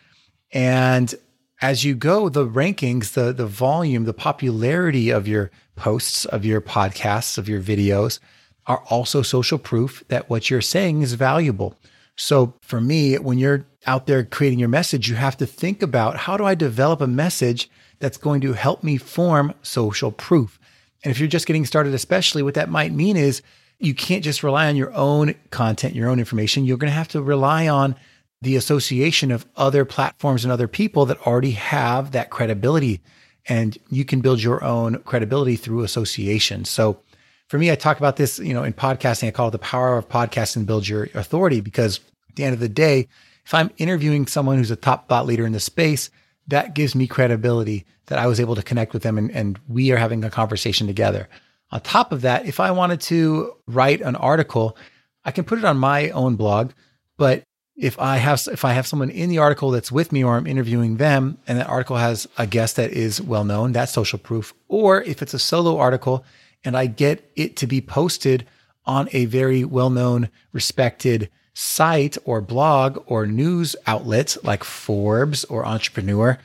And 0.51 1.13
as 1.61 1.83
you 1.83 1.95
go, 1.95 2.29
the 2.29 2.47
rankings, 2.47 3.13
the 3.13 3.31
the 3.31 3.45
volume, 3.45 4.05
the 4.05 4.13
popularity 4.13 5.09
of 5.09 5.27
your 5.27 5.51
posts, 5.75 6.25
of 6.25 6.43
your 6.43 6.61
podcasts, 6.61 7.37
of 7.37 7.47
your 7.47 7.61
videos 7.61 8.19
are 8.67 8.83
also 8.89 9.21
social 9.21 9.57
proof 9.57 10.03
that 10.07 10.29
what 10.29 10.49
you're 10.49 10.61
saying 10.61 11.01
is 11.01 11.13
valuable. 11.13 11.75
So 12.15 12.53
for 12.61 12.79
me, 12.79 13.15
when 13.17 13.37
you're 13.37 13.65
out 13.87 14.05
there 14.05 14.23
creating 14.23 14.59
your 14.59 14.69
message, 14.69 15.09
you 15.09 15.15
have 15.15 15.37
to 15.37 15.45
think 15.45 15.81
about 15.81 16.17
how 16.17 16.37
do 16.37 16.45
I 16.45 16.55
develop 16.55 17.01
a 17.01 17.07
message 17.07 17.69
that's 17.99 18.17
going 18.17 18.41
to 18.41 18.53
help 18.53 18.83
me 18.83 18.97
form 18.97 19.53
social 19.61 20.11
proof? 20.11 20.59
And 21.03 21.11
if 21.11 21.19
you're 21.19 21.27
just 21.27 21.47
getting 21.47 21.65
started, 21.65 21.93
especially 21.93 22.43
what 22.43 22.53
that 22.53 22.69
might 22.69 22.91
mean 22.91 23.17
is 23.17 23.41
you 23.81 23.95
can't 23.95 24.23
just 24.23 24.43
rely 24.43 24.67
on 24.67 24.75
your 24.75 24.93
own 24.93 25.33
content, 25.49 25.95
your 25.95 26.09
own 26.09 26.19
information. 26.19 26.65
You're 26.65 26.77
going 26.77 26.91
to 26.91 26.95
have 26.95 27.07
to 27.09 27.21
rely 27.21 27.67
on 27.67 27.95
the 28.41 28.55
association 28.55 29.31
of 29.31 29.45
other 29.55 29.85
platforms 29.85 30.45
and 30.45 30.51
other 30.51 30.67
people 30.67 31.05
that 31.07 31.25
already 31.25 31.51
have 31.51 32.11
that 32.11 32.29
credibility. 32.29 33.01
And 33.47 33.77
you 33.89 34.05
can 34.05 34.21
build 34.21 34.41
your 34.41 34.63
own 34.63 34.99
credibility 34.99 35.55
through 35.55 35.83
association. 35.83 36.63
So 36.65 36.99
for 37.47 37.57
me, 37.57 37.71
I 37.71 37.75
talk 37.75 37.97
about 37.97 38.17
this, 38.17 38.37
you 38.39 38.53
know, 38.53 38.63
in 38.63 38.73
podcasting, 38.73 39.27
I 39.27 39.31
call 39.31 39.47
it 39.47 39.51
the 39.51 39.59
power 39.59 39.97
of 39.97 40.07
podcasting 40.07 40.65
build 40.65 40.87
your 40.87 41.09
authority 41.15 41.59
because 41.59 41.99
at 42.29 42.35
the 42.35 42.43
end 42.43 42.53
of 42.53 42.59
the 42.59 42.69
day, 42.69 43.07
if 43.45 43.53
I'm 43.53 43.71
interviewing 43.77 44.27
someone 44.27 44.57
who's 44.57 44.71
a 44.71 44.75
top 44.75 45.09
thought 45.09 45.25
leader 45.25 45.45
in 45.45 45.53
the 45.53 45.59
space, 45.59 46.11
that 46.47 46.75
gives 46.75 46.93
me 46.93 47.07
credibility 47.07 47.85
that 48.07 48.19
I 48.19 48.27
was 48.27 48.39
able 48.39 48.55
to 48.55 48.63
connect 48.63 48.93
with 48.93 49.03
them 49.03 49.17
and, 49.17 49.31
and 49.31 49.59
we 49.67 49.91
are 49.91 49.97
having 49.97 50.23
a 50.23 50.29
conversation 50.29 50.85
together. 50.85 51.27
On 51.71 51.79
top 51.81 52.11
of 52.11 52.21
that, 52.21 52.45
if 52.45 52.59
I 52.59 52.71
wanted 52.71 53.01
to 53.01 53.53
write 53.67 54.01
an 54.01 54.15
article, 54.15 54.77
I 55.23 55.31
can 55.31 55.45
put 55.45 55.59
it 55.59 55.65
on 55.65 55.77
my 55.77 56.09
own 56.09 56.35
blog, 56.35 56.71
but 57.17 57.43
if 57.77 57.97
I 57.99 58.17
have 58.17 58.47
if 58.51 58.65
I 58.65 58.73
have 58.73 58.85
someone 58.85 59.09
in 59.09 59.29
the 59.29 59.39
article 59.39 59.71
that's 59.71 59.91
with 59.91 60.11
me 60.11 60.23
or 60.23 60.35
I'm 60.35 60.45
interviewing 60.45 60.97
them 60.97 61.37
and 61.47 61.57
that 61.57 61.67
article 61.67 61.95
has 61.95 62.27
a 62.37 62.45
guest 62.45 62.75
that 62.75 62.91
is 62.91 63.21
well 63.21 63.43
known, 63.43 63.71
that's 63.71 63.91
social 63.91 64.19
proof. 64.19 64.53
Or 64.67 65.01
if 65.01 65.21
it's 65.21 65.33
a 65.33 65.39
solo 65.39 65.77
article 65.77 66.25
and 66.63 66.77
I 66.77 66.85
get 66.85 67.31
it 67.35 67.55
to 67.57 67.67
be 67.67 67.81
posted 67.81 68.45
on 68.85 69.09
a 69.13 69.25
very 69.25 69.63
well-known, 69.63 70.29
respected 70.51 71.29
site 71.53 72.17
or 72.23 72.41
blog 72.41 73.03
or 73.05 73.25
news 73.25 73.75
outlet 73.87 74.37
like 74.43 74.63
Forbes 74.63 75.43
or 75.45 75.65
Entrepreneur, 75.65 76.37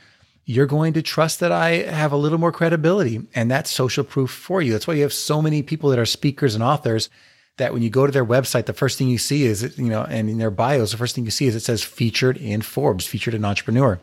you're 0.48 0.66
going 0.66 0.92
to 0.92 1.02
trust 1.02 1.40
that 1.40 1.50
I 1.50 1.82
have 1.82 2.12
a 2.12 2.16
little 2.16 2.38
more 2.38 2.52
credibility. 2.52 3.20
And 3.34 3.50
that's 3.50 3.68
social 3.68 4.04
proof 4.04 4.30
for 4.30 4.62
you. 4.62 4.72
That's 4.72 4.86
why 4.86 4.94
you 4.94 5.02
have 5.02 5.12
so 5.12 5.42
many 5.42 5.62
people 5.62 5.90
that 5.90 5.98
are 5.98 6.06
speakers 6.06 6.54
and 6.54 6.62
authors 6.62 7.10
that 7.56 7.72
when 7.72 7.82
you 7.82 7.90
go 7.90 8.06
to 8.06 8.12
their 8.12 8.24
website, 8.24 8.66
the 8.66 8.72
first 8.72 8.96
thing 8.96 9.08
you 9.08 9.18
see 9.18 9.44
is, 9.44 9.76
you 9.76 9.88
know, 9.88 10.02
and 10.04 10.30
in 10.30 10.38
their 10.38 10.52
bios, 10.52 10.92
the 10.92 10.96
first 10.96 11.14
thing 11.14 11.24
you 11.24 11.30
see 11.32 11.46
is 11.46 11.56
it 11.56 11.60
says 11.60 11.82
featured 11.82 12.36
in 12.36 12.62
Forbes, 12.62 13.06
featured 13.06 13.34
in 13.34 13.44
Entrepreneur. 13.44 14.00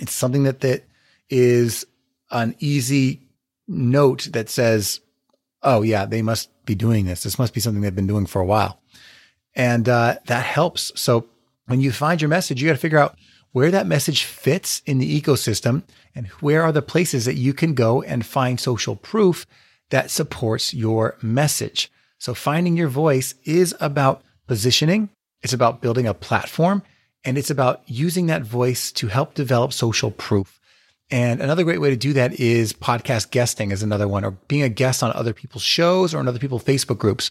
It's 0.00 0.12
something 0.12 0.42
that, 0.44 0.60
that 0.60 0.84
is 1.30 1.86
an 2.30 2.56
easy 2.58 3.28
note 3.68 4.28
that 4.32 4.48
says, 4.48 5.00
oh, 5.62 5.82
yeah, 5.82 6.06
they 6.06 6.22
must 6.22 6.50
be 6.64 6.74
doing 6.74 7.04
this. 7.04 7.22
This 7.22 7.38
must 7.38 7.54
be 7.54 7.60
something 7.60 7.82
they've 7.82 7.94
been 7.94 8.06
doing 8.06 8.26
for 8.26 8.40
a 8.40 8.46
while. 8.46 8.80
And 9.54 9.88
uh, 9.88 10.16
that 10.26 10.44
helps. 10.44 10.90
So 11.00 11.26
when 11.66 11.80
you 11.80 11.92
find 11.92 12.20
your 12.20 12.30
message, 12.30 12.60
you 12.60 12.68
got 12.68 12.74
to 12.74 12.80
figure 12.80 12.98
out 12.98 13.16
where 13.52 13.70
that 13.70 13.86
message 13.86 14.24
fits 14.24 14.82
in 14.86 14.98
the 14.98 15.20
ecosystem 15.20 15.82
and 16.14 16.26
where 16.40 16.62
are 16.62 16.72
the 16.72 16.82
places 16.82 17.24
that 17.24 17.34
you 17.34 17.52
can 17.52 17.74
go 17.74 18.02
and 18.02 18.24
find 18.24 18.60
social 18.60 18.96
proof 18.96 19.46
that 19.90 20.10
supports 20.10 20.74
your 20.74 21.16
message. 21.22 21.90
So 22.18 22.34
finding 22.34 22.76
your 22.76 22.88
voice 22.88 23.34
is 23.44 23.74
about 23.80 24.22
positioning. 24.46 25.08
It's 25.42 25.52
about 25.52 25.80
building 25.80 26.06
a 26.06 26.14
platform 26.14 26.82
and 27.24 27.38
it's 27.38 27.50
about 27.50 27.82
using 27.86 28.26
that 28.26 28.42
voice 28.42 28.92
to 28.92 29.08
help 29.08 29.34
develop 29.34 29.72
social 29.72 30.10
proof. 30.10 30.60
And 31.10 31.40
another 31.40 31.64
great 31.64 31.80
way 31.80 31.90
to 31.90 31.96
do 31.96 32.12
that 32.14 32.38
is 32.38 32.72
podcast 32.72 33.30
guesting 33.30 33.70
is 33.70 33.82
another 33.82 34.06
one 34.06 34.24
or 34.24 34.32
being 34.32 34.62
a 34.62 34.68
guest 34.68 35.02
on 35.02 35.12
other 35.12 35.32
people's 35.32 35.62
shows 35.62 36.12
or 36.12 36.18
on 36.18 36.28
other 36.28 36.38
people's 36.38 36.64
Facebook 36.64 36.98
groups. 36.98 37.30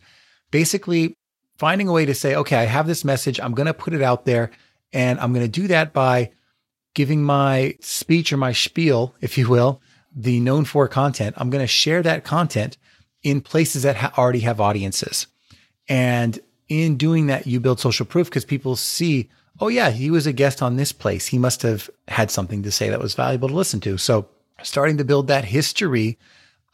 Basically 0.49 1.13
finding 1.57 1.87
a 1.87 1.91
way 1.91 2.05
to 2.05 2.15
say, 2.15 2.35
okay, 2.35 2.57
I 2.57 2.65
have 2.65 2.87
this 2.87 3.05
message. 3.05 3.39
I'm 3.39 3.53
going 3.53 3.67
to 3.67 3.73
put 3.73 3.93
it 3.93 4.01
out 4.01 4.25
there. 4.25 4.51
And 4.93 5.19
I'm 5.19 5.33
going 5.33 5.45
to 5.45 5.61
do 5.61 5.67
that 5.67 5.93
by 5.93 6.31
giving 6.93 7.23
my 7.23 7.75
speech 7.79 8.33
or 8.33 8.37
my 8.37 8.53
spiel, 8.53 9.13
if 9.21 9.37
you 9.37 9.47
will, 9.47 9.81
the 10.15 10.39
known 10.39 10.65
for 10.65 10.87
content. 10.87 11.35
I'm 11.37 11.49
going 11.49 11.63
to 11.63 11.67
share 11.67 12.01
that 12.03 12.23
content 12.23 12.77
in 13.23 13.41
places 13.41 13.83
that 13.83 13.97
ha- 13.97 14.13
already 14.17 14.39
have 14.39 14.61
audiences. 14.61 15.27
And 15.87 16.39
in 16.69 16.97
doing 16.97 17.27
that, 17.27 17.47
you 17.47 17.59
build 17.59 17.79
social 17.79 18.05
proof 18.05 18.29
because 18.29 18.45
people 18.45 18.75
see, 18.75 19.29
oh, 19.59 19.67
yeah, 19.67 19.91
he 19.91 20.09
was 20.09 20.25
a 20.25 20.33
guest 20.33 20.61
on 20.61 20.75
this 20.75 20.91
place. 20.91 21.27
He 21.27 21.37
must 21.37 21.61
have 21.61 21.89
had 22.07 22.31
something 22.31 22.63
to 22.63 22.71
say 22.71 22.89
that 22.89 22.99
was 22.99 23.13
valuable 23.13 23.49
to 23.49 23.55
listen 23.55 23.79
to. 23.81 23.97
So, 23.97 24.27
starting 24.63 24.97
to 24.97 25.05
build 25.05 25.27
that 25.27 25.45
history 25.45 26.17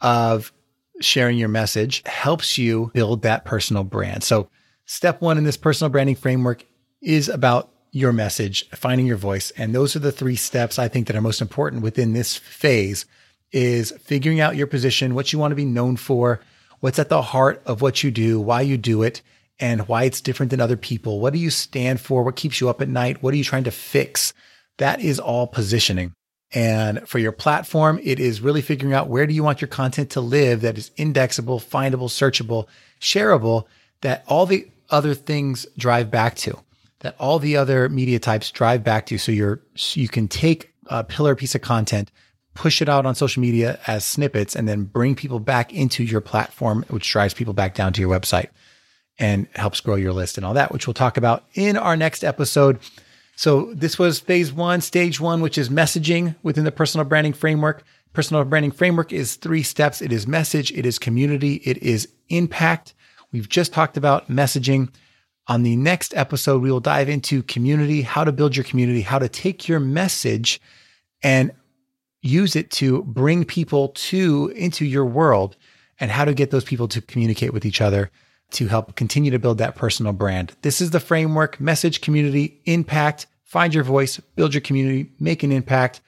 of 0.00 0.52
sharing 1.00 1.36
your 1.36 1.48
message 1.48 2.02
helps 2.06 2.56
you 2.56 2.90
build 2.94 3.22
that 3.22 3.44
personal 3.44 3.84
brand. 3.84 4.24
So, 4.24 4.48
Step 4.86 5.20
one 5.20 5.38
in 5.38 5.44
this 5.44 5.56
personal 5.56 5.90
branding 5.90 6.16
framework 6.16 6.64
is 7.00 7.28
about 7.28 7.70
your 7.94 8.12
message, 8.12 8.68
finding 8.70 9.06
your 9.06 9.16
voice. 9.16 9.52
And 9.52 9.72
those 9.72 9.94
are 9.94 10.00
the 10.00 10.10
three 10.10 10.34
steps 10.34 10.80
I 10.80 10.88
think 10.88 11.06
that 11.06 11.14
are 11.14 11.20
most 11.20 11.40
important 11.40 11.82
within 11.82 12.12
this 12.12 12.36
phase 12.36 13.06
is 13.52 13.92
figuring 14.02 14.40
out 14.40 14.56
your 14.56 14.66
position, 14.66 15.14
what 15.14 15.32
you 15.32 15.38
want 15.38 15.52
to 15.52 15.56
be 15.56 15.64
known 15.64 15.96
for, 15.96 16.40
what's 16.80 16.98
at 16.98 17.08
the 17.08 17.22
heart 17.22 17.62
of 17.64 17.82
what 17.82 18.02
you 18.02 18.10
do, 18.10 18.40
why 18.40 18.62
you 18.62 18.76
do 18.76 19.04
it, 19.04 19.22
and 19.60 19.86
why 19.86 20.02
it's 20.02 20.20
different 20.20 20.50
than 20.50 20.60
other 20.60 20.76
people. 20.76 21.20
What 21.20 21.32
do 21.32 21.38
you 21.38 21.50
stand 21.50 22.00
for? 22.00 22.24
What 22.24 22.34
keeps 22.34 22.60
you 22.60 22.68
up 22.68 22.82
at 22.82 22.88
night? 22.88 23.22
What 23.22 23.32
are 23.32 23.36
you 23.36 23.44
trying 23.44 23.64
to 23.64 23.70
fix? 23.70 24.34
That 24.78 25.00
is 25.00 25.20
all 25.20 25.46
positioning. 25.46 26.14
And 26.52 27.08
for 27.08 27.20
your 27.20 27.30
platform, 27.30 28.00
it 28.02 28.18
is 28.18 28.40
really 28.40 28.60
figuring 28.60 28.92
out 28.92 29.08
where 29.08 29.26
do 29.26 29.34
you 29.34 29.44
want 29.44 29.60
your 29.60 29.68
content 29.68 30.10
to 30.10 30.20
live 30.20 30.62
that 30.62 30.76
is 30.76 30.90
indexable, 30.96 31.60
findable, 31.60 32.08
searchable, 32.08 32.66
shareable, 33.00 33.66
that 34.00 34.24
all 34.26 34.46
the 34.46 34.66
other 34.90 35.14
things 35.14 35.64
drive 35.78 36.10
back 36.10 36.34
to, 36.36 36.58
that 37.04 37.14
all 37.18 37.38
the 37.38 37.54
other 37.54 37.90
media 37.90 38.18
types 38.18 38.50
drive 38.50 38.82
back 38.82 39.04
to. 39.04 39.18
So 39.18 39.30
you're, 39.30 39.60
so 39.74 40.00
you 40.00 40.08
can 40.08 40.26
take 40.26 40.72
a 40.86 41.04
pillar 41.04 41.36
piece 41.36 41.54
of 41.54 41.60
content, 41.60 42.10
push 42.54 42.80
it 42.80 42.88
out 42.88 43.04
on 43.04 43.14
social 43.14 43.42
media 43.42 43.78
as 43.86 44.06
snippets, 44.06 44.56
and 44.56 44.66
then 44.66 44.84
bring 44.84 45.14
people 45.14 45.38
back 45.38 45.70
into 45.74 46.02
your 46.02 46.22
platform, 46.22 46.82
which 46.88 47.10
drives 47.10 47.34
people 47.34 47.52
back 47.52 47.74
down 47.74 47.92
to 47.92 48.00
your 48.00 48.08
website 48.08 48.48
and 49.18 49.46
helps 49.54 49.80
grow 49.80 49.96
your 49.96 50.14
list 50.14 50.38
and 50.38 50.46
all 50.46 50.54
that, 50.54 50.72
which 50.72 50.86
we'll 50.86 50.94
talk 50.94 51.18
about 51.18 51.44
in 51.52 51.76
our 51.76 51.94
next 51.94 52.24
episode. 52.24 52.78
So 53.36 53.74
this 53.74 53.98
was 53.98 54.18
phase 54.18 54.50
one, 54.50 54.80
stage 54.80 55.20
one, 55.20 55.42
which 55.42 55.58
is 55.58 55.68
messaging 55.68 56.34
within 56.42 56.64
the 56.64 56.72
personal 56.72 57.04
branding 57.04 57.34
framework. 57.34 57.84
Personal 58.14 58.44
branding 58.44 58.72
framework 58.72 59.12
is 59.12 59.36
three 59.36 59.62
steps. 59.62 60.00
It 60.00 60.10
is 60.10 60.26
message, 60.26 60.72
it 60.72 60.86
is 60.86 60.98
community, 60.98 61.56
it 61.64 61.76
is 61.78 62.08
impact. 62.30 62.94
We've 63.30 63.48
just 63.48 63.74
talked 63.74 63.98
about 63.98 64.30
messaging. 64.30 64.88
On 65.46 65.62
the 65.62 65.76
next 65.76 66.14
episode, 66.16 66.62
we 66.62 66.72
will 66.72 66.80
dive 66.80 67.08
into 67.08 67.42
community, 67.42 68.02
how 68.02 68.24
to 68.24 68.32
build 68.32 68.56
your 68.56 68.64
community, 68.64 69.02
how 69.02 69.18
to 69.18 69.28
take 69.28 69.68
your 69.68 69.78
message 69.80 70.60
and 71.22 71.52
use 72.22 72.56
it 72.56 72.70
to 72.70 73.02
bring 73.02 73.44
people 73.44 73.88
to 73.88 74.52
into 74.56 74.86
your 74.86 75.04
world 75.04 75.56
and 76.00 76.10
how 76.10 76.24
to 76.24 76.32
get 76.32 76.50
those 76.50 76.64
people 76.64 76.88
to 76.88 77.02
communicate 77.02 77.52
with 77.52 77.66
each 77.66 77.80
other 77.80 78.10
to 78.52 78.68
help 78.68 78.96
continue 78.96 79.30
to 79.30 79.38
build 79.38 79.58
that 79.58 79.74
personal 79.74 80.12
brand. 80.12 80.54
This 80.62 80.80
is 80.80 80.90
the 80.90 81.00
framework 81.00 81.60
message, 81.60 82.00
community, 82.00 82.60
impact. 82.64 83.26
Find 83.42 83.74
your 83.74 83.84
voice, 83.84 84.18
build 84.36 84.54
your 84.54 84.60
community, 84.60 85.10
make 85.20 85.42
an 85.42 85.52
impact. 85.52 86.00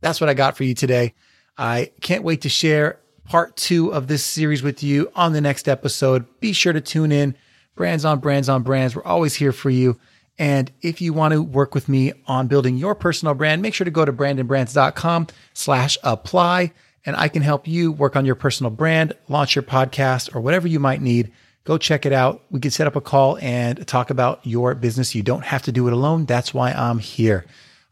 That's 0.00 0.20
what 0.20 0.28
I 0.28 0.34
got 0.34 0.56
for 0.56 0.64
you 0.64 0.74
today. 0.74 1.14
I 1.56 1.90
can't 2.00 2.24
wait 2.24 2.42
to 2.42 2.48
share 2.48 2.98
part 3.24 3.56
two 3.56 3.92
of 3.92 4.08
this 4.08 4.24
series 4.24 4.62
with 4.62 4.82
you 4.82 5.10
on 5.14 5.32
the 5.32 5.40
next 5.40 5.68
episode. 5.68 6.26
Be 6.40 6.52
sure 6.52 6.72
to 6.72 6.80
tune 6.80 7.12
in. 7.12 7.36
Brands 7.74 8.04
on 8.04 8.20
Brands 8.20 8.48
on 8.48 8.62
Brands. 8.62 8.94
We're 8.94 9.04
always 9.04 9.34
here 9.34 9.52
for 9.52 9.70
you. 9.70 9.98
And 10.38 10.70
if 10.80 11.00
you 11.00 11.12
want 11.12 11.32
to 11.32 11.42
work 11.42 11.74
with 11.74 11.88
me 11.88 12.12
on 12.26 12.48
building 12.48 12.76
your 12.76 12.94
personal 12.94 13.34
brand, 13.34 13.62
make 13.62 13.74
sure 13.74 13.84
to 13.84 13.90
go 13.90 14.04
to 14.04 14.12
brandonbrands.com 14.12 15.28
slash 15.54 15.98
apply 16.02 16.72
and 17.04 17.16
I 17.16 17.28
can 17.28 17.42
help 17.42 17.66
you 17.66 17.90
work 17.92 18.14
on 18.14 18.24
your 18.24 18.36
personal 18.36 18.70
brand, 18.70 19.12
launch 19.28 19.56
your 19.56 19.64
podcast 19.64 20.34
or 20.34 20.40
whatever 20.40 20.68
you 20.68 20.78
might 20.78 21.02
need 21.02 21.32
Go 21.64 21.78
check 21.78 22.04
it 22.04 22.12
out. 22.12 22.42
We 22.50 22.58
can 22.58 22.72
set 22.72 22.88
up 22.88 22.96
a 22.96 23.00
call 23.00 23.38
and 23.38 23.86
talk 23.86 24.10
about 24.10 24.40
your 24.42 24.74
business. 24.74 25.14
You 25.14 25.22
don't 25.22 25.44
have 25.44 25.62
to 25.62 25.72
do 25.72 25.86
it 25.86 25.92
alone. 25.92 26.26
That's 26.26 26.52
why 26.52 26.72
I'm 26.72 26.98
here. 26.98 27.44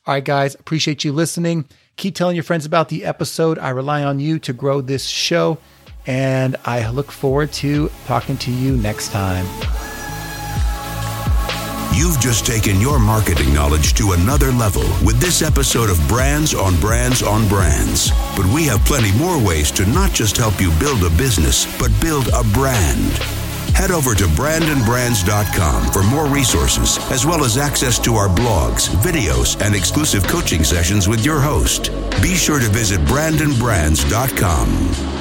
All 0.07 0.14
right, 0.14 0.25
guys, 0.25 0.57
appreciate 0.57 1.05
you 1.05 1.12
listening. 1.12 1.66
Keep 1.97 2.16
telling 2.16 2.35
your 2.35 2.43
friends 2.43 2.66
about 2.66 2.88
the 2.88 3.05
episode. 3.05 3.59
I 3.59 3.71
rely 3.71 4.03
on 4.03 4.19
you 4.19 4.40
to 4.40 4.53
grow 4.53 4.81
this 4.81 5.07
show, 5.07 5.59
and 6.11 6.57
I 6.64 6.90
look 6.90 7.12
forward 7.12 7.53
to 7.62 7.88
talking 8.05 8.37
to 8.38 8.51
you 8.51 8.77
next 8.77 9.12
time. 9.12 9.46
You've 11.94 12.18
just 12.18 12.44
taken 12.44 12.81
your 12.81 12.99
marketing 12.99 13.55
knowledge 13.55 13.94
to 13.94 14.11
another 14.12 14.51
level 14.51 14.83
with 15.07 15.20
this 15.20 15.40
episode 15.40 15.88
of 15.88 16.01
Brands 16.09 16.53
on 16.53 16.75
Brands 16.81 17.23
on 17.23 17.46
Brands. 17.46 18.11
But 18.37 18.46
we 18.46 18.64
have 18.64 18.85
plenty 18.85 19.16
more 19.18 19.38
ways 19.38 19.70
to 19.73 19.87
not 19.87 20.12
just 20.12 20.37
help 20.37 20.61
you 20.61 20.73
build 20.81 21.05
a 21.05 21.11
business, 21.16 21.64
but 21.79 21.92
build 22.01 22.27
a 22.35 22.42
brand. 22.55 23.12
Head 23.77 23.92
over 23.92 24.16
to 24.16 24.25
brandonbrands.com 24.25 25.92
for 25.92 26.03
more 26.03 26.27
resources, 26.27 26.99
as 27.12 27.25
well 27.25 27.44
as 27.44 27.57
access 27.57 28.01
to 28.01 28.16
our 28.16 28.29
blogs, 28.29 28.88
videos, 28.96 29.57
and 29.64 29.77
exclusive 29.77 30.27
coaching 30.27 30.64
sessions 30.64 31.07
with 31.07 31.25
your 31.25 31.40
host. 31.40 31.92
Be 32.20 32.35
sure 32.35 32.59
to 32.59 32.68
visit 32.68 32.99
brandonbrands.com. 33.03 35.19